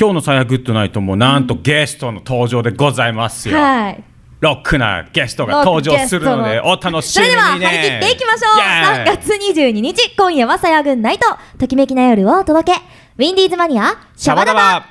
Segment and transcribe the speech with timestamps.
[0.00, 4.02] 今日の「さやグッドナイト」もなんとゲストの登場でございますよ、はい。
[4.40, 11.26] ロックなゲストが登場するのでお楽しみにそれでは張り切ねっていきましょうイエーイ !3 月22日、今夜はさやぐんナイト、
[11.58, 12.78] ときめきな夜をお届け。
[13.18, 14.86] ウィンディーズマニア、シャバダバ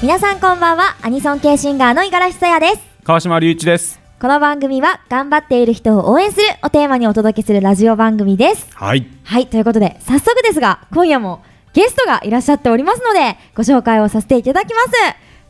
[0.00, 2.95] 皆さんこんばんは、アニソン系シンガーの五十嵐さやです。
[3.06, 8.66] 川島隆一ですこの番組は、頑張っている人を応援するをテーマにお届けするラジオ番組です。
[8.74, 11.40] はいはい、ということで、早速ですが、今夜も
[11.72, 14.90] ゲストがいらっしゃっておりますので、ご紹介をさせていただきます。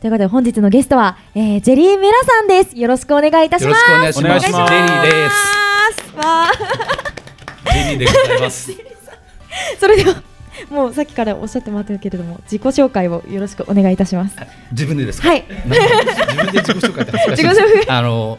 [0.01, 2.77] ということで、本日のゲストは、えー、ジェリーメラさんです。
[2.77, 3.91] よろしくお願いいたします。
[3.91, 6.15] よろしくお願いしますジェリーですす。
[6.15, 8.71] わージェリーでございます。
[9.81, 10.21] それでは、
[10.69, 14.35] もうさっきからおっしゃってもらってるけれども、自己紹介をよろしくお願いいたします。
[14.71, 15.29] 自分でですか？
[15.29, 15.45] はい。
[15.65, 17.61] 自分で自己紹介って恥ずかしいです。
[17.61, 18.37] 自己紹介あの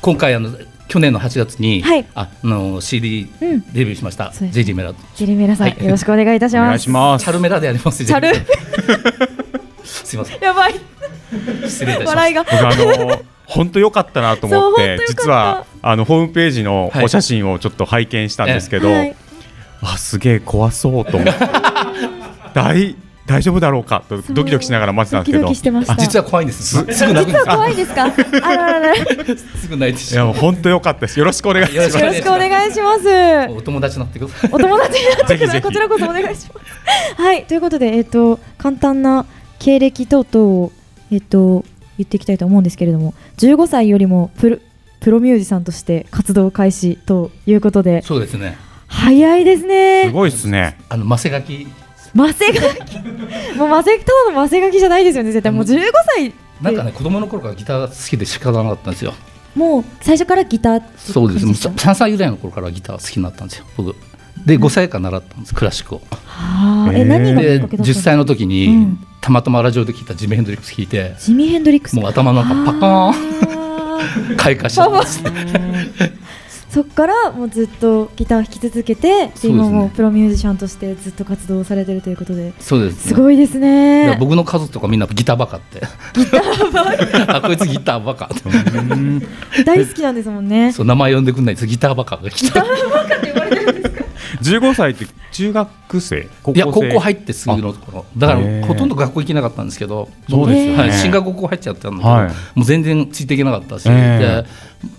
[0.00, 0.50] 今回あの
[0.88, 4.32] 去年の8月に、はいああの CD うんデビューしました。
[4.32, 4.92] そうですジェリーメラ。
[5.16, 6.68] ジェリーメラさん、はいよろしくお願いいたしおます。
[6.68, 8.04] 願いしますチャルメラであります。
[8.04, 8.28] チャル？
[9.84, 10.40] すみません。
[10.42, 10.74] やばい。
[11.66, 12.44] 失礼いたしまし笑いが。
[12.44, 12.74] 僕あ
[13.06, 19.16] の本当良かったなと思っそうて本当良かった実はあのホームページのはいお写真をちょっと拝見したんですけど、はい
[19.82, 21.46] あすげえ怖そうと思って
[22.54, 22.96] 大
[23.26, 24.02] 大丈夫だろうか？
[24.08, 25.96] とドキドキしながら待ってたんですけどドキドキしてました。
[25.96, 26.02] た。
[26.02, 26.62] 実は怖いんです。
[26.62, 28.04] すすぐ泣くんです実は怖いですか？
[28.48, 28.96] あららら。
[28.96, 29.04] よ
[29.56, 30.52] すぐ泣いていやもうしまう。
[30.52, 33.08] 本当良かったですよろしくお願いしますよろろしくお願いします。
[33.56, 34.50] お友達になってください。
[34.52, 35.62] お友達になってください。
[35.62, 36.36] こちらこそお願いしま
[37.16, 37.22] す。
[37.22, 39.26] はい、ということで、えっ、と、簡単な
[39.58, 40.72] 経歴等々を、
[41.10, 41.64] えっ、と、
[41.98, 44.58] 言っていきたいと思うんですけれども、15歳よりもプロ
[45.00, 48.56] プロミュージシャンとして活動開始ということで、そうですね。
[49.06, 50.10] 早いですすね。
[50.10, 51.68] ごいですねあのマセガキ
[52.12, 52.98] マセガキ。
[53.56, 55.52] もうマセ、ただのマセガキじゃないですよね、絶対。
[55.52, 55.80] もう15
[56.16, 56.32] 歳。
[56.60, 59.14] なんかね子供の頃からギター好きで仕方なかったんですよ。
[59.54, 61.46] もう最初からギターそうです。
[61.46, 63.66] もう感じか3歳ぐらいの頃からギター好きになったんですよ。
[63.76, 63.94] 僕。
[64.44, 66.02] で5歳から習ったんですクラシックを。
[66.24, 68.02] はあ、え、何がきでっかけだったんで10すか？
[68.02, 71.96] 歳の時に、うんたまたまラジオで聞いたジミヘンドリックス聞いてジミー・ヘンドリックス。
[71.96, 74.36] もう頭の中パカーンーン。
[74.36, 75.32] 開花しちゃったんですね
[76.76, 79.32] そっからもうずっとギター弾き続けて、ね。
[79.42, 84.14] 今もプロミュージシャンとしてずっと活動されてるということで、そうです、すごいですね。
[84.20, 85.80] 僕の家族とかみんなギターバカって。
[86.14, 87.32] ギターバカ。
[87.36, 88.28] あこいつギターバカ
[89.64, 90.70] 大好きなんですもんね。
[90.70, 92.64] そう名前呼んでくんないですギターバカがギター
[94.42, 96.28] 15歳って中学生？
[96.42, 96.58] 高校生？
[96.58, 98.04] いや高校入ってすぐのところ。
[98.16, 100.78] だからほとんど学校行けなかったんですけどそうですよね。
[100.78, 102.28] はい、進学高校入っちゃったんだけど、はい。
[102.54, 103.88] もう全然ついていけなかったし、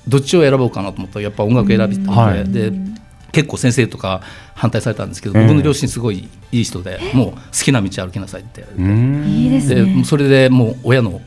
[0.07, 2.51] どっちを選ぼうかなと思ったらやっぱ音楽選びって、はい。
[2.51, 2.71] で
[3.31, 4.21] 結構先生とか
[4.55, 10.03] 反対されたんですけど、ええ僕の両親すごいいい人で、もう好きな道歩きなさいって言われて。
[10.05, 11.21] それでもう親の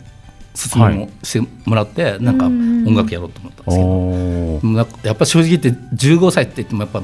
[0.55, 7.03] 勧めはをしてもらって、なんかうん音楽やろうと思ったんですけど、やっぱ正直言って15歳って言ってもやっぱ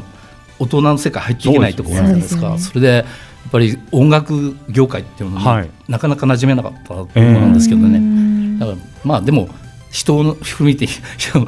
[0.59, 2.41] 大人の世界入っていけないところじゃないですか。
[2.41, 2.71] そうですよね。
[2.73, 3.05] それでやっ
[3.53, 5.71] ぱり音楽業界っていうのに、はい。
[5.89, 9.49] なかなか馴染めなかったと思うんですけどね、ねだからまあでも
[9.97, 10.87] 人の振り見て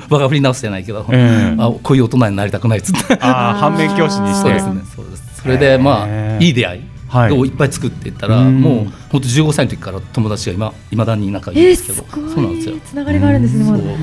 [0.09, 3.19] 我が振り直すじゃないけど、ええあこういう大人になりたくないっつって。
[3.21, 4.43] あー反面教師にして。
[4.43, 4.83] そうですね。
[4.97, 7.33] そうですそれでまあいい出会いはい。
[7.33, 8.61] をいっぱい作っていったら、うん。
[8.61, 8.75] もう
[9.11, 12.31] 本当15歳の時から友達が今いまだに仲いいんえー、ですけど、すごい。
[12.31, 12.77] そうなんですよ。
[12.85, 13.65] つながりがあるんですね。
[13.71, 13.79] まだ。
[13.79, 13.89] そう。
[13.91, 13.97] へ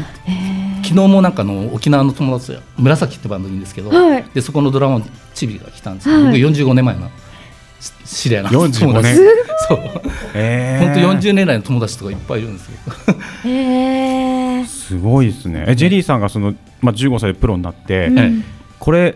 [0.84, 4.26] 昨日もなんかあの沖縄の友達紫ってバンドいいんですけど、はい。
[4.36, 6.42] でそこのドラマのチビが来たんですけど、はい。
[6.42, 7.08] 僕45年前の。
[7.08, 7.12] し
[8.16, 8.86] 知り合いなんです。
[8.86, 9.16] 45年。
[9.68, 9.80] そう。
[10.34, 12.74] え本当ー40年来の友達とかいっぱいいるんですよ。
[13.44, 14.66] ーへー。
[14.66, 15.66] すごいですね。
[15.68, 18.20] えジェリーさんがその、まあ、15歳でプロになって、うん。
[18.20, 18.31] え
[18.80, 19.16] これ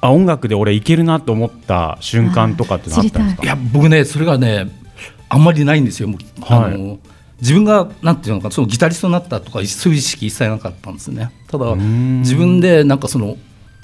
[0.00, 3.42] あ音楽で俺いけるなと思った瞬間とかってのあったんですか？
[3.42, 3.46] い。
[3.46, 4.68] や僕ねそれがね
[5.28, 6.08] あんまりないんですよ。
[6.08, 6.74] もうはい。
[6.74, 6.98] あの
[7.40, 11.30] 自分がなんていうのかそのギタリストになったとかそういう意識一切なかったんですね。
[11.50, 12.20] ただん。
[12.20, 13.36] 自分でなんかその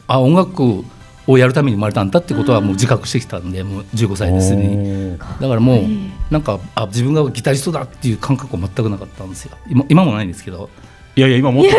[0.06, 0.84] あ音楽
[1.26, 5.18] をやるために生まれたんだってことはもう自覚してきたんでもう15歳ですでに。
[5.18, 5.84] だからもう
[6.30, 9.56] なんかあ自分がギタリストだっていう感覚は全くなかったんですよ。
[9.68, 10.68] 今今もないんですけど。
[11.14, 11.70] いやいや今もっと。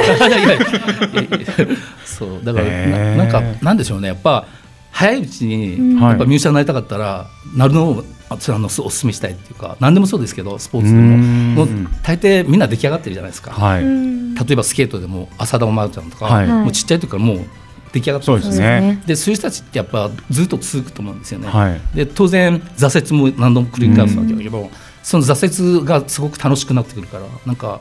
[2.06, 4.46] そうだからななんかなんでしょうねやっぱ
[4.92, 7.26] 早いうちにうんやっぱミュージシャンになりたかったら、
[7.58, 11.68] なるのをあのお勧めしたいっていうか何でもそうですけどスポーツでもうんもう
[12.04, 17.46] 大抵みんな出来上がってるじゃないですか、はい、うん例えばスケートでも浅田真央ちゃんとか、はいもうちっちゃい時からもう
[17.94, 21.48] 出来上がってるそうですねでそういう人たちってやっぱずっと続くと思うんですよね。
[21.48, 24.70] はいで当然挫折も何度も繰り返すわけだけど、
[25.04, 27.80] その挫折がすごく楽しくなってくるからなんか。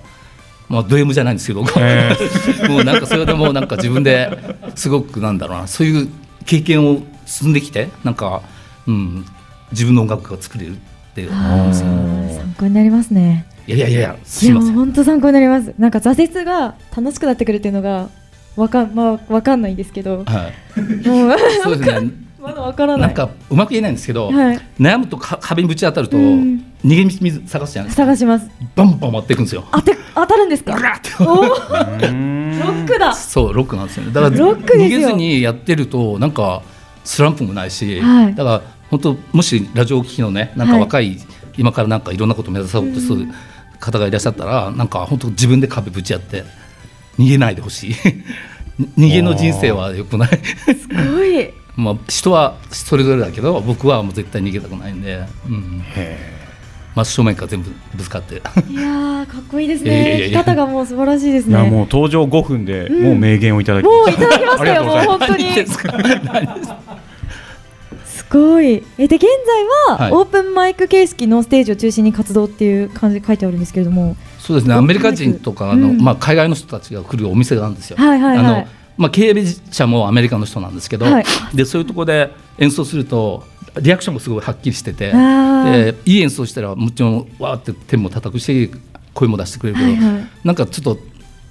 [0.68, 2.16] まあ、ド M じゃないんですけど、え
[2.66, 4.38] もうなんかそれでもうなんか自分で
[4.74, 6.08] すごくなんだろうなそういう
[6.46, 8.40] 経験を積んできてなんか、
[8.86, 9.26] うん、
[9.70, 10.78] 自分の音楽が作れるっ
[11.14, 13.44] て思うんですよあー参考になりますね。
[13.66, 18.08] いやいやいやいやすいません本当参考になりますなんか挫折が楽しくなってくるっていうのが
[18.56, 20.24] わかんまあわかんないんですけど。
[20.24, 21.08] はい。
[21.08, 22.10] もうそうですね。
[22.40, 23.00] まだわからない。
[23.02, 24.60] なんかうまく言えないんですけど、はい。
[24.78, 26.64] 悩むとか壁にぶち当たると、うん。
[26.84, 28.02] 逃げ道探すじゃないですか。
[28.02, 28.50] 探します。
[28.74, 29.64] バンバン回っていくんですよ。
[29.70, 30.72] 当て当たるんですか？
[30.74, 30.80] ロ
[31.28, 33.14] ックだ。
[33.14, 34.12] そうロックなんですよね。
[34.12, 36.62] だから逃げずにやってるとなんか
[37.04, 38.34] スランプもないし、はい。
[38.34, 41.18] だから本当もしラジオを聴きのねなんか若い、
[41.56, 43.28] 今からなんかいろんなことを目指そうとする
[43.78, 46.42] 方がいらっしゃったら、なんか本当自分で壁ぶち当て
[47.18, 47.94] 逃げないでほしい。
[48.98, 50.28] 逃げの人生は良くない。
[50.28, 51.50] すごい。
[51.76, 56.18] まあ人はそれぞれだけど僕はもう絶対逃げたくないんで、うん、へ
[56.94, 58.34] 真正面から全部ぶつかって。
[58.34, 60.18] いやーかっこいいですね。
[60.24, 61.56] 生き方がもう素晴らしいですね。
[61.56, 63.02] ーいやもう登場5分でうん。
[63.04, 65.08] もう名言をいただきもういましただきましたよありがとうございます。
[65.08, 66.72] もう本当に
[68.32, 68.82] ごい。
[68.98, 70.12] えで現在ははい。
[70.12, 74.16] オープンマイク形式のステージを中心に活動っていう感じで書いてあるんですけれども。
[74.38, 74.74] そうですね。
[74.74, 76.00] アメリカ人とかあの、うん。
[76.00, 77.96] まあ、海外の人たちが来るお店なんですよ。
[77.96, 78.46] はいはいはい。
[78.46, 79.34] あのまあ、経営
[79.70, 81.24] 者もアメリカの人なんですけど、はい。
[81.54, 83.44] でそういうところで演奏すると
[83.80, 88.70] リアクションもすごいはっきりしててでいい演奏したらもちろんわーって手も叩くし
[89.14, 90.26] 声も出してくれるけど、はいはい。
[90.44, 90.98] なんかちょっと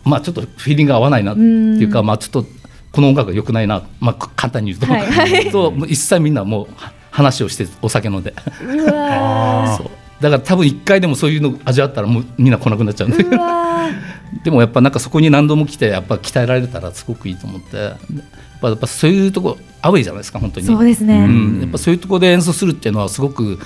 [0.03, 2.05] まあちょっとフィーリングが合わないなっていうかうん。
[2.05, 2.45] まあちょっと
[2.91, 5.49] この音楽が良くないな、まあ、簡単に言うと,、はいはい。
[5.51, 6.67] と一切みんなもう
[7.09, 8.33] 話をしてお酒飲んで。
[8.37, 9.89] そう。
[10.21, 14.43] だから多分一回でもそういうの味わったらもうみんな来なくなっちゃうんでーうわー。
[14.43, 17.77] でもやっぱなんかそこに何度も来てやっぱ鍛えられたらすごくいいと思って。
[18.61, 20.67] やっぱそういうとこアウェイじゃないですか本当に。
[20.67, 23.57] そうですね、うん、やっぱそういうところで演奏するっていうのはすごく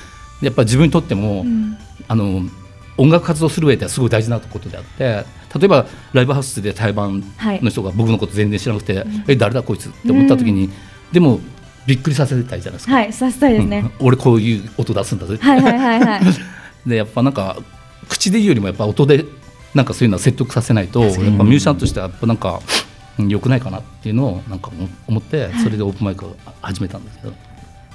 [0.41, 1.77] やっぱ自分にとっても、うん。
[2.07, 2.43] あの
[2.97, 5.25] 音楽活動する上ではすごい大事なことであって
[5.57, 7.23] 例えばライブハウスで対バン
[7.61, 10.69] の人が僕のこと全然知らなくて「え誰だこいつ」って思った時に、
[11.11, 11.39] でも
[11.85, 14.07] びっくりさせたいじゃないですか、はいさせたいですね、うん。
[14.07, 15.37] 俺こういう音出すんだぜ。
[15.39, 16.21] はいはいはいはい。
[16.89, 17.57] でやっぱなんか
[18.09, 19.25] 口で言うよりもやっぱ音で
[19.73, 22.61] なんかそういうのは説得させないとやっぱミュージシャンとしてはやっぱなんか
[23.17, 27.33] うん良くないかなっていうのをなんか思思ってそれでオープンマイクを始めたんですけど。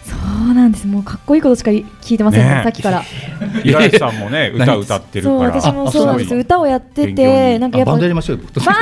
[0.05, 0.17] そ
[0.51, 0.87] うなんです。
[0.87, 3.03] もうかっこいいことしか聞いてません、ねさっきから。
[3.65, 6.35] 五十嵐さんもね 歌歌ってるそうから私もそうなんです。
[6.35, 7.93] あ歌をやっててなんかやっぱ。
[7.93, 8.43] あバンドやりましょうよ。
[8.45, 8.77] 僕とバン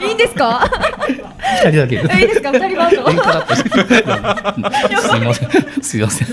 [0.00, 0.06] ド？
[0.06, 0.68] いいんですか？
[1.64, 1.96] 二人だけ。
[1.96, 2.50] いいですか？
[2.52, 2.96] 二人バンド。
[5.00, 5.48] すみません。
[5.82, 6.28] すみません。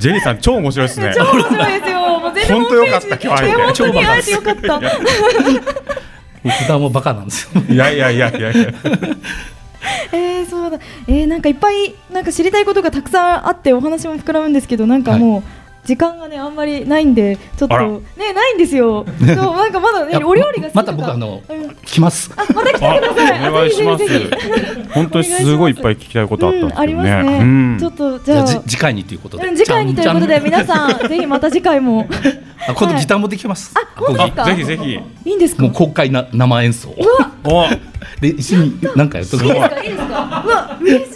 [0.00, 1.12] ジェリーさん超面白いですね。
[1.14, 2.00] 超面白いですよ。
[2.18, 3.62] もう全然本当よかった今日会えて。
[3.62, 4.80] 本当に会えてよかった。
[6.50, 7.62] 普段もバカなんですよ。
[7.68, 8.72] いやいやいやいやいや
[10.12, 10.78] えー、そうだ。
[11.06, 15.42] えー、なんかいっぱいなんか知りたいことがたくさんあってお話も膨らむんですけどなんかもう、
[15.86, 17.78] 時間がねあんまりないんでちょっと
[18.18, 19.06] ねないんですよ。
[19.18, 21.76] そうなんかまだねお料理がまた僕あのうん。
[21.84, 22.30] 来ます。
[22.36, 23.48] あまた来てください。
[23.48, 24.04] お願いします。
[24.06, 24.30] ぜひぜ
[24.84, 24.88] ひ。
[24.92, 29.46] 本当にすごいいっぱい聞きたいことあったありますね、ちょっとじじゃあ次回にということで。
[29.46, 32.06] うん次回にということで皆さんぜひまた次回も。
[32.68, 33.72] あ 今度ギターもできます。
[33.74, 34.44] あ本当ですか。
[34.44, 34.92] ぜひぜひ。
[35.24, 35.62] いいんですか？
[35.62, 36.94] もう公開な生演奏。
[38.20, 39.44] で一緒になんかやっとく？
[39.44, 39.82] いいですか？
[39.82, 40.42] いいですか？
[40.44, 41.08] うわ嬉し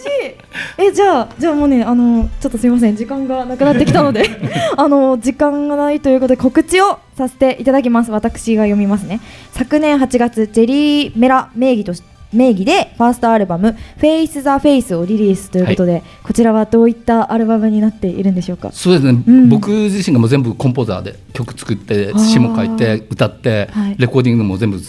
[0.77, 4.23] えじゃあじゃあもうねあのちょっとすいません時間がなくなってきたので
[4.77, 8.11] あの時間がないということで告知をさせていただきます。
[8.11, 9.19] 私が読みますね。
[9.51, 12.03] 昨年8月ジェリーメラ名義とし
[12.33, 18.71] 名義でファーストアルバム「Face the Face」をリリースということで、こちらはどういったアルバムになっているんでしょうか？
[18.71, 19.49] そうですね、うん。
[19.49, 23.95] 僕自身がもう全部コンポーザーで曲作って詞も書いて歌って、はい。
[23.97, 24.79] レコーディングも全部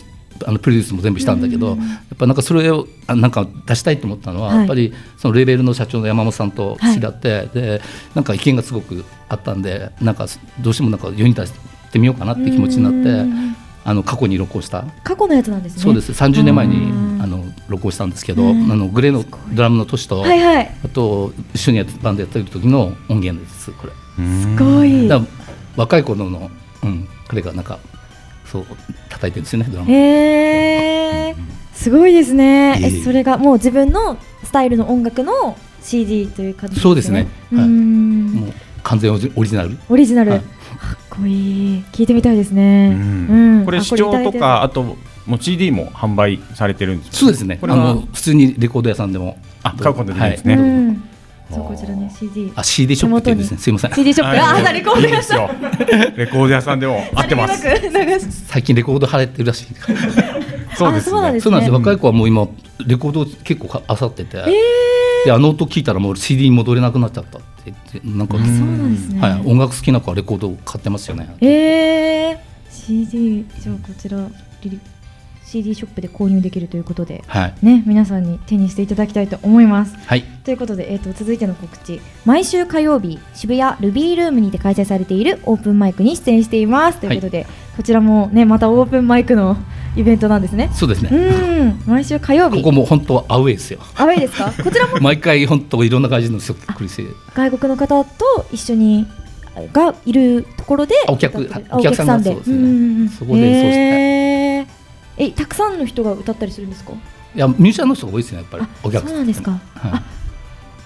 [0.46, 1.78] あのプロデュースも全部したんだけど、うん。
[1.78, 1.84] や
[2.14, 4.58] っぱなんかそれをあなんか出したいと思ったのは、はい。
[4.58, 7.80] やっぱりそのレーベルの社長の山本さんと知り合って、で
[8.14, 10.26] なんか意見がすごくあったんでなんか
[10.60, 11.52] どうしてもなんか世に出し
[11.92, 13.56] てみようかなって気持ちになって、うん。
[13.84, 14.84] あの過去に録音した。
[15.02, 15.82] 過去のやつなんですね。
[15.82, 16.12] そうです。
[16.12, 17.22] 30年前にうん。
[17.22, 20.70] あの録音したんですけど、うんあのグレーのドラムのトシと、はいはい。
[20.84, 23.92] あと一緒にやってバンドやってる時の音源ですこれ。
[24.24, 25.08] すすごい。
[25.76, 26.50] 若い頃の、
[26.82, 27.78] うん、彼がなんか
[28.52, 28.66] そう
[29.08, 29.90] 叩いてるんですよねドラム。
[29.90, 31.34] へえ
[31.72, 32.78] すごいですね。
[32.78, 37.26] いえそれがもう自分のスタイルの音楽の CD という感じそうですね。
[37.50, 37.66] うはい。
[37.66, 38.26] ん。
[38.34, 39.78] もう完全オリオリジナル。
[39.88, 40.40] オリジナル、はい。
[40.40, 40.48] かっ
[41.10, 41.84] こいい。
[41.92, 42.90] 聞いてみたいですね。
[42.94, 43.58] ううん。
[43.60, 44.96] んあこれ視聴とかあとも
[45.36, 47.56] う CD も販売されてるんですかそうですね。
[47.56, 49.38] あこれはの普通にレコード屋さんでも。
[49.64, 51.02] あ買うことできるんですうねん
[51.52, 53.58] そうこちらね CD あ CD ショップっていうんですね。
[53.58, 53.92] すいません。
[53.92, 54.40] CD ショップ。
[54.40, 57.66] ああレコード屋さんレコード屋さんでも合ってます。
[58.46, 59.66] 最近レコード流行ってるらしい。
[60.76, 61.12] そうですね。
[61.12, 61.78] あそうなんですそうなんですよ。
[61.78, 62.48] ね若い子はもう今
[62.86, 64.52] レコードを結構か漁ってて、え
[65.26, 69.42] であの音聞いたらもう CD に戻れなくなっちゃったって言ってなんか、ー、そうなんですね、はい。
[69.46, 71.36] 音楽好きな子はレコードを買ってますよね。
[71.40, 72.38] えー、
[72.70, 74.18] CD じゃあこちら
[74.62, 74.80] リリ
[75.52, 77.54] CD ショップで購入できるということではい。
[77.62, 79.94] ね皆さんに手にしていただきたいと思います。
[80.06, 80.22] はい。
[80.44, 82.00] ということで、えー、と続いての告知。
[82.24, 87.00] 毎週火曜日渋谷ルビールームにて開催されているオープンマイクに出演しています。
[87.00, 89.56] ということで、こちらもねまたオープンマイクの
[89.94, 90.70] イベントなんですね。
[90.72, 91.10] うそうですね。
[91.10, 91.82] ん。
[91.86, 92.56] 毎週火曜日。
[92.62, 93.80] ここも本当はアウェイですよ。
[93.94, 94.50] アウェイですか？
[94.64, 94.98] こちらも？
[95.00, 97.04] 毎回本当いろんな感じのそっくりして
[97.34, 99.06] 外国の方と一緒に
[99.74, 102.30] がいるところでお客お客さんで。
[102.30, 102.40] ね。
[102.46, 103.08] んんん。
[103.10, 104.81] そこで演奏してへー
[105.16, 106.92] えたくさんの人が歌ったりするんですか？
[107.34, 108.64] いやミュージシャンの人が多いですねやっぱり。
[108.64, 109.08] あお客さん。
[109.08, 109.50] そうなんですか。
[109.50, 109.60] はい。
[109.92, 110.02] あ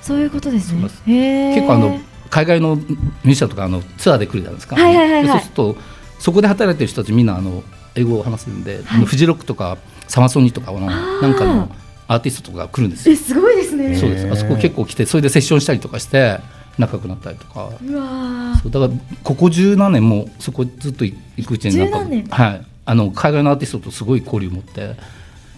[0.02, 1.54] そういうことですね。
[1.54, 1.98] 結構あの
[2.30, 5.22] 海外のミュージシャンとかあのツアーで来るじゃないですか、はいはいはいはい。
[5.24, 5.76] でそうすると
[6.18, 7.62] そこで働いてる人たちみんなあの
[7.94, 9.00] 英語を話せるんで、あはい。
[9.00, 9.78] のフジロックとか
[10.08, 11.22] サマソニとかのー。
[11.22, 11.70] なんかの
[12.08, 13.14] アーティストとか来るんですよ。
[13.14, 13.96] えすごいですね。
[13.96, 14.30] そうです。
[14.30, 16.38] あそこ結構来てそれでセッションしたりとかして
[16.78, 17.70] 仲良くなったりとか。
[17.84, 18.92] うわそうだから
[19.24, 22.26] ここ十何年もそこずっと行くうちになんか十何年。
[22.28, 24.94] はい、あの海外のアーティストとすごい交流を持って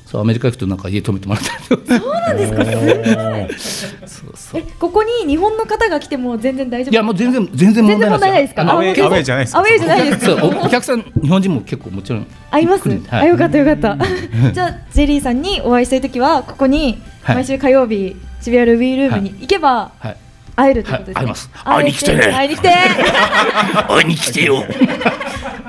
[0.06, 1.98] そうアメリカ行くとなんか家泊めてもらったりとか。
[2.00, 2.36] そうなん
[3.46, 4.08] ですか？
[4.08, 4.60] そうそう。
[4.62, 6.92] えここに日本の方が来ても全然大丈夫？
[6.92, 8.62] いやもう全然全然問題ないですよ全然問題ないですか？
[8.72, 9.58] アウェイ結構アウェイじゃないですか？
[9.58, 13.00] アウェイじゃないですそうおお客さん日本人も結構もちろん会います、はい。
[13.10, 13.98] あよかったよかった。
[14.52, 17.36] じゃあジェリーさんにお会いしたいときはここにはい。
[17.36, 20.16] 毎週火曜日、渋谷ルビールームに行けばはい
[20.58, 21.50] 会えるということですね、はい会います。
[21.54, 22.22] 会え会いに来てね。
[22.32, 22.68] 会いに来て。
[23.88, 24.64] 会いに来てよ。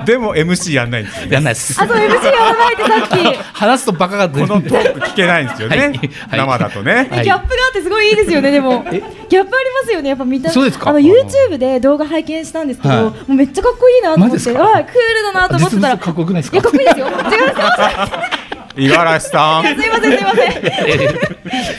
[0.06, 1.20] でも MC やんないんです。
[1.20, 1.80] よねやんないです。
[1.80, 3.38] あそう MC やらないってさっき。
[3.54, 4.48] 話すとバカが出る。
[4.48, 5.88] このトーク聞けないんですよね、はい。
[5.90, 6.10] はい。
[6.32, 7.24] 生だとね、はい。
[7.24, 8.84] ギャップがあってすごいいいですよねでも。
[8.84, 9.06] ギャップ
[9.38, 9.48] ありま
[9.86, 10.90] すよねやっぱ見たそうですか？
[10.90, 13.04] あの YouTube で動画拝見したんですけど、はい。
[13.04, 14.44] もうめっちゃかっこいいなと思って。
[14.44, 15.98] クールだなと思ってたら。
[15.98, 16.58] かっこよくないですか？
[16.58, 17.06] いやかっこいいですよ。
[17.08, 19.64] 違います五十嵐さん。
[19.80, 20.52] すいませんすいません。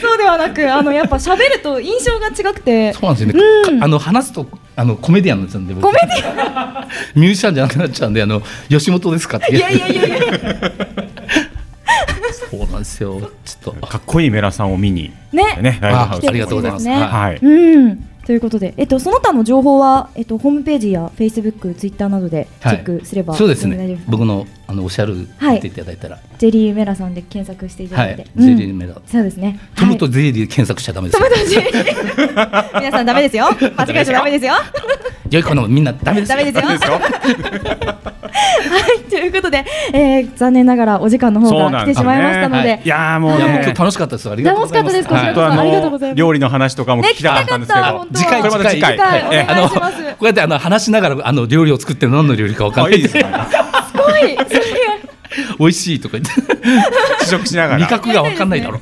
[0.01, 2.93] そうではなくあのやっぱ喋ると印象が違くて。
[2.93, 3.79] そうなんですよね、うん。
[3.79, 5.83] かあの話すとあのコメディアンになっちゃうんで僕。
[5.87, 9.55] コメディミュージシャンじゃなくなっちゃうんであの吉本ですかって。
[9.55, 10.17] いやいやいやいや。
[12.49, 13.19] そうなんですよ。
[13.45, 13.87] ちょっと。
[13.87, 15.11] かっこいいメラさんを見に。
[15.31, 15.57] ね。
[15.61, 16.87] ねあありがとうございます。
[16.87, 17.39] はい。
[17.41, 18.11] うん。
[18.25, 23.99] ということで、えっと、その他の情報は、えっと、ホームページやフェイスブック、ツイッターなどでチェックすれば、そうですね。
[24.07, 25.55] 僕のあのおっしゃるはい。
[25.55, 26.17] 見ていただいたら。
[26.37, 28.25] ジェリーメラさんで検索していたはいだい。
[28.25, 29.59] て、ゼリーメラそうですね。
[29.75, 31.29] トムとはいゼリーで検索しちゃダメですよ。
[31.29, 32.79] トムとジェリー。
[32.79, 33.49] 皆さん ダメですよ。
[33.49, 34.53] 間違えちゃダメですよ。
[35.29, 36.37] 良い子のみんなダメですよ。
[36.37, 36.99] ダメですよ。
[38.31, 42.87] はい、ということで、えー、残念ながらお時間の方が来てしまいましたので、ねい。
[42.87, 43.37] やーもうね。
[43.37, 44.29] いやもう今日楽しかったです。
[44.29, 44.95] ありがとうございます。
[44.95, 45.33] 楽しかったです。
[45.33, 46.15] こちらこそあありがとうございます。
[46.15, 48.07] の料理の話とかも聞きたかったんですけど。
[48.13, 48.93] 次回これまた次回。
[48.93, 49.23] 次回。
[49.23, 50.15] はいえあのこお願いします。
[50.21, 52.93] うやってあの話しながらあの料理を作って何の料理かわかんない。
[52.93, 53.17] いあいです
[55.59, 58.81] 美味しいとか言って試食しながら味覚がわかんないだろう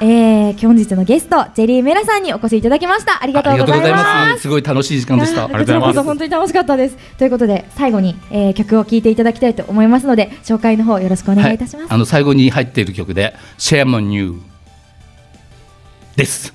[0.00, 3.22] えー、本日のゲスト、ジェリーメラさんにお越しいただきました。
[3.22, 4.42] ありがとうございます。
[4.42, 6.96] すごい楽しい時間でしたありがとうございますこちらこそ本当に楽しかったです。
[7.18, 11.92] ということで最後に、えー、曲を聴いていただきたいと思いますので紹介の方よろしくお願いいたします。
[11.92, 14.40] あの最後に入っている曲で「シェアマンニュー」
[16.16, 16.52] です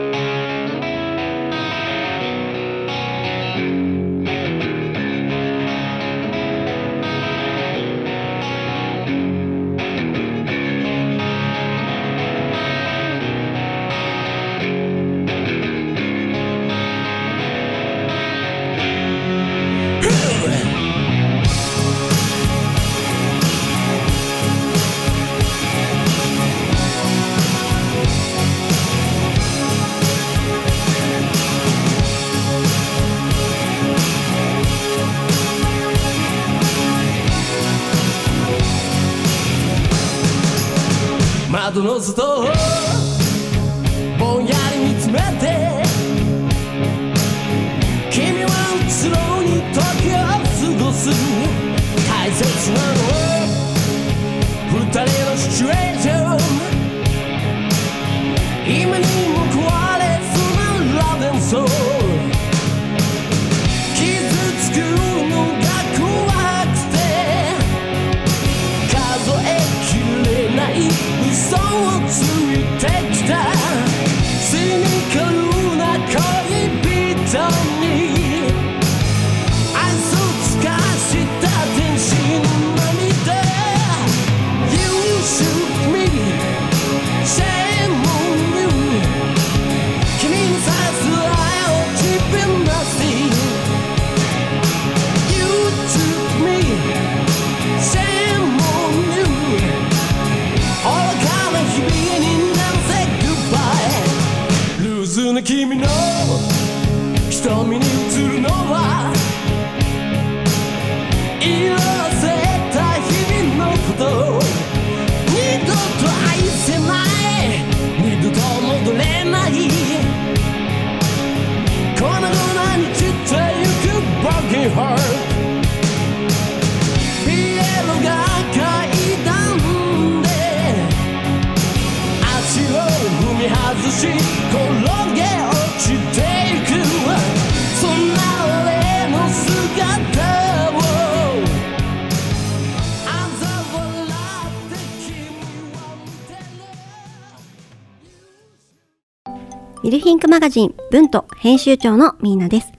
[150.23, 152.71] クマガジン文と編集長のミーナです。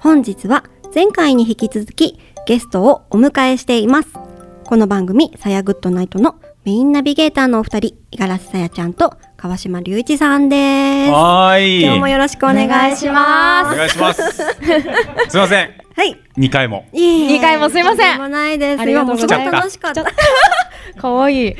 [0.00, 4.08] 本日は前回に引き続きゲストをお迎えしています。
[4.64, 11.12] この番組、さやグッドナイトのメインナビゲーターのお二人、五十嵐さやちゃんと川島隆一さんです。
[11.12, 11.82] はーい。
[11.84, 13.76] 今日もよろしくお願いしおます。
[13.76, 14.22] 願いします。
[15.30, 15.70] すいません。
[15.94, 16.16] はい。
[16.36, 16.84] 二回も。
[16.92, 18.80] 二回もすいませんもないです。
[18.80, 20.04] ありがとうござい今もすごい楽しかった。
[20.96, 21.56] かわい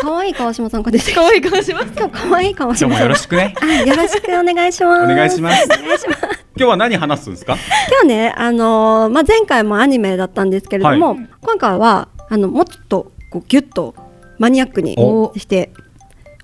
[0.00, 1.92] 可愛い川島さんが出てきかわいい顔します。
[1.96, 3.02] 今日可愛い川今日も島さん。
[3.02, 3.54] よろしくね。
[3.60, 5.04] あよろしくお願いします。
[5.04, 5.64] お願いします。
[5.64, 6.22] お願いします。
[6.22, 7.56] 今日は何話すんですか？
[7.90, 13.94] 今日ね、あのーまあ、前回もアニメだったんですけれども、は今回はあのもっとこうギュッと
[14.38, 15.72] マニアックにおして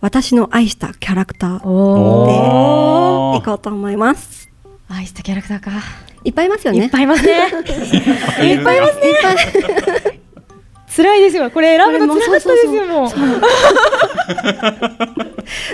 [0.01, 4.51] 私の愛したキャラクターでおいこうと思います。
[4.89, 5.71] 愛したキャラクターか。
[6.25, 6.85] いっぱいいますよね。
[6.85, 7.33] いっぱいいますね。
[8.47, 9.33] いっぱいいますいっぱ
[10.11, 10.21] い
[10.95, 11.51] 辛いですよ。
[11.51, 12.87] これ選ぶの辛かったですよ。
[12.87, 13.11] もう。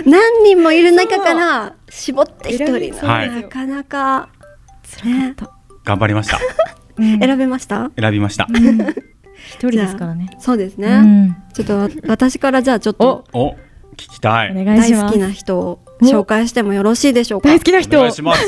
[0.05, 4.29] 何人もいる中から絞って一人なかなか、
[5.01, 5.51] 辛かった。
[5.83, 6.39] 頑張りました。
[6.97, 7.91] うん選べました？
[7.99, 8.47] 選びました。
[8.49, 10.29] 一人ですからね。
[10.39, 13.51] そうですね、うんちょっとわ私からじゃあちょっとお、
[13.93, 14.51] 聞きたい。
[14.51, 15.03] お願いします。
[15.03, 17.49] 大好きな人を紹介してもよろしいでしょうか？
[17.49, 17.97] 大好きな人。
[17.97, 18.45] お願いします。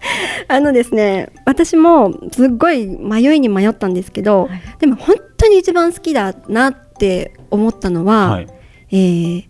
[0.48, 4.62] あのですね私もすっごい迷いに迷ったんですけど、はい。
[4.78, 8.46] でも本当に一番好きだなって思ったのは、はい。
[8.92, 9.44] えー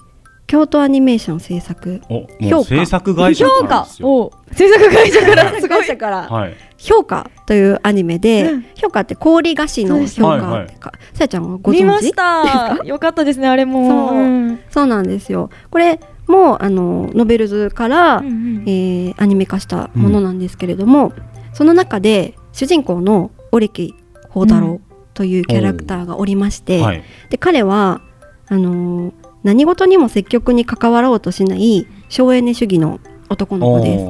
[0.50, 2.02] 京都アニメーション制作。
[2.09, 2.64] お、評価。
[2.64, 4.09] 制作会社評価なんですよ。
[4.09, 5.54] を制作会社から。
[5.54, 6.54] す すごからはい。
[6.76, 8.66] 評価というアニメで、うん。
[8.75, 10.50] 評価って氷菓子の評はいはい。
[10.50, 11.78] 価ってか、さやちゃんはご存知？
[11.78, 12.80] 見ました。
[12.85, 14.10] よかったですねあれも。
[14.10, 14.58] そうん。
[14.71, 15.50] そうなんですよ。
[15.71, 18.62] これもあのノベルズから、うんうん。
[18.66, 21.12] えーアニメ化したものなんですけれども、
[21.52, 23.95] その中で主人公のオレキ
[24.28, 24.80] 宝太郎
[25.12, 27.02] というキャラクターがおりまして、はい。
[27.28, 28.00] で彼は
[28.49, 29.12] あのー
[29.43, 34.04] 何事にも積極に関わろうとしない省エネ主義の男の子です。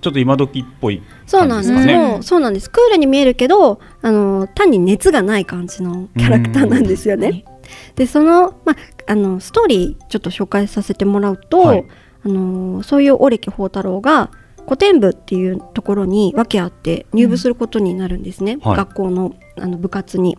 [0.00, 1.66] ちょっと今時っぽいそうなんで
[2.22, 2.28] す。
[2.28, 2.70] そうなんです。
[2.70, 7.44] クールに見えるけど、あのー単に熱がない感じのキャラクターなんですよね。
[7.94, 8.76] でその,、まあ、
[9.06, 11.84] あのストーリーちょっと紹介させてもらうと、はい。
[12.24, 14.30] あのーそういうオレキ宝太郎が
[14.64, 18.76] 古典部っていうところに訳あって入部することになるんですね、はい。
[18.76, 20.36] 学校のあの部活に。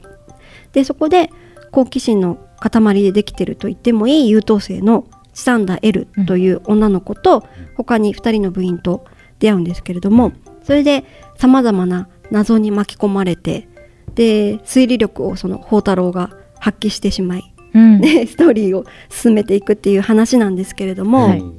[0.74, 1.32] でそこで
[1.72, 7.44] 好奇心の塊でできてると言ってもいい優等生のチサンダ・エルという女の子と、
[7.76, 9.06] 他に2人の部員と
[9.40, 10.32] 出会うんですけれども
[10.64, 11.06] それで
[11.38, 13.68] さまざまな謎に巻き込まれて
[14.16, 18.02] で推理力をその宝太郎が発揮してしまいうん。
[18.02, 21.42] で ストーリーを進めていくっていう話なんですけれども、はい。
[21.42, 21.54] も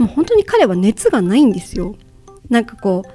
[0.00, 1.94] う本当に彼は熱がないんですよ。
[2.48, 3.10] なんかこう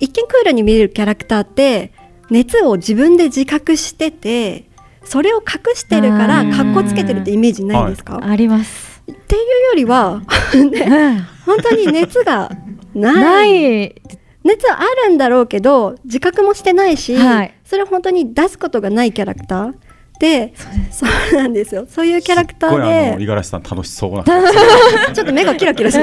[0.00, 1.92] 一見クールに見えるキャラクターって
[2.30, 4.64] 熱を自分で自覚してて
[5.04, 9.02] それを隠してるからかっこつけてるってイメージないですか、あります。
[9.10, 10.22] っていうよりは、
[10.54, 12.50] ね、本当に熱が
[12.94, 13.94] ない。
[14.42, 17.54] 熱はあるんだろうけど自覚もしてないし、はい。
[17.64, 19.74] それを本当に出すことがないキャラクター
[20.20, 20.52] で
[20.90, 24.22] そうなんですよそういうキャラクターでの五十嵐さん楽しそうな。
[24.22, 26.00] ちょっと目がキラキラして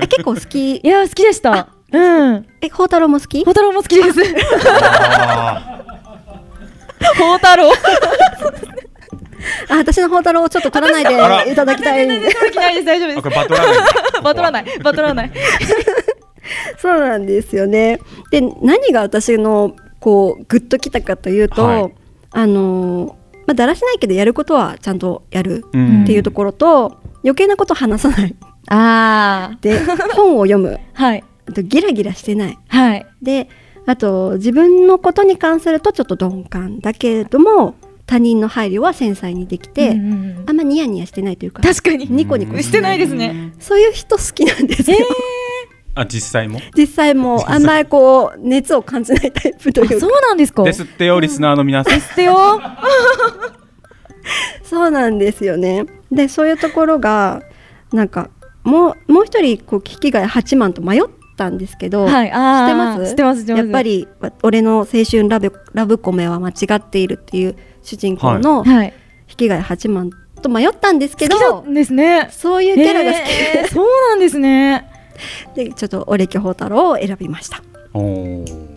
[0.06, 0.76] 結構好き？
[0.76, 1.68] いや好きでした。
[1.90, 2.46] うん。
[2.60, 3.42] え宝太郎も好き？
[3.42, 4.20] 宝太郎も好きです。
[4.68, 5.80] あ
[7.14, 7.72] 宝太郎。
[9.70, 11.04] あ私の宝太郎をちょっと取らない
[11.46, 13.30] でいただきたいんで取る気ないです大丈夫です。
[13.30, 14.22] れバトラー ない。
[14.22, 15.32] バトらないバトらない。
[16.78, 17.98] そうなんですよね
[18.30, 21.94] で何が私のこうグッときたかというと、はい
[22.32, 26.02] あのーまあだらしないけどやることはちゃんとやるうん。
[26.04, 28.34] っていうところと、余計なこと話さない。
[28.68, 29.58] ああ。
[29.60, 29.80] で
[30.14, 30.78] 本を読む。
[30.92, 31.24] はい。
[31.48, 32.58] あとギラギラしてない。
[32.68, 33.06] はい。
[33.22, 33.48] で
[33.86, 37.74] あと自分のことに関するとちょっと鈍感だけれども
[38.06, 40.44] 他人の配慮は繊細にできて、うんうんうん。
[40.46, 42.06] あんまニヤニヤしてないというか確かに。
[42.10, 42.98] ニコニコしてない。
[42.98, 43.52] ですね。
[43.58, 44.98] そういう人好きなんですよ、
[45.96, 46.60] あ実際も？
[46.76, 50.62] 実際も あんまりこう熱を感じないタイプというかそうなんですか？
[50.64, 51.98] ですってよリスナーの皆さん。
[51.98, 52.34] ってよ。
[54.64, 57.42] そうなんですよねでそういうところが
[57.92, 58.30] なんか
[58.62, 61.02] もうもう一人こうキキガイ八幡と迷っ
[61.36, 62.30] たんですけど、はい。
[62.32, 62.68] ああ。
[62.68, 63.10] 知ってます？
[63.10, 63.40] 知ってます。
[63.40, 63.64] 知ってます。
[63.64, 63.82] やっぱ。
[63.82, 68.94] りわ俺の青春ラブラブコメは間違っているっていう主人公のはい。
[69.28, 72.28] 引き貝八幡と迷ったんですけど、好きなんですね。
[72.30, 74.86] そういうキャラが好きへーそうなんですね。
[75.54, 77.62] でちょっとオレキョ宝太郎を選びました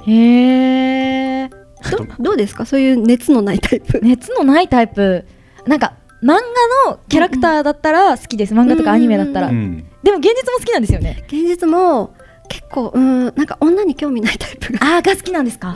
[0.06, 1.50] へえ。
[1.50, 2.66] どどうですか？
[2.66, 5.26] そういう熱のないタイプ熱のないタイプ。
[5.66, 6.36] なんか漫画
[6.92, 8.54] のキャラクターだったら好きです。
[8.54, 9.52] 漫画とかアニメだったらう。
[9.54, 9.86] ん。
[10.04, 11.24] でも現実も好きなんですよね。
[11.28, 12.14] 現実も
[12.50, 15.76] 結構うんなんか女に興味ないタイプがああが好きなんですか？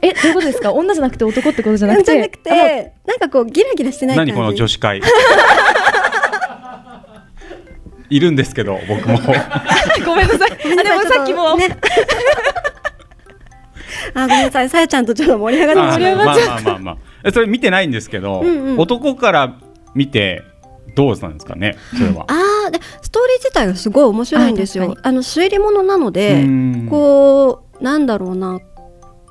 [0.00, 0.72] えどういうことですか？
[0.72, 2.12] 女じゃなくて男ってことじゃなくて。
[2.12, 5.00] じゃなくてなんかこうギラギラしてない感じ何この女子会。
[8.10, 9.18] いるんですけど僕も。
[10.04, 10.52] ごめんなさい。
[10.52, 11.68] あでもさっきも、ね
[14.14, 14.68] あごめんなさい。
[14.68, 16.96] さやちゃんとちょっと盛り上がってあしまいままあまあまあまあ。
[17.24, 18.78] えそれ見てないんですけど、うんうん。
[18.78, 19.54] 男から
[19.94, 20.42] 見て
[20.94, 21.76] どうなんですかね？
[21.96, 22.24] それは。
[22.28, 26.86] あーでストーリー自体がすごい面白いんですあよあの推理物なのでうん。
[26.90, 28.60] こうなんだろうな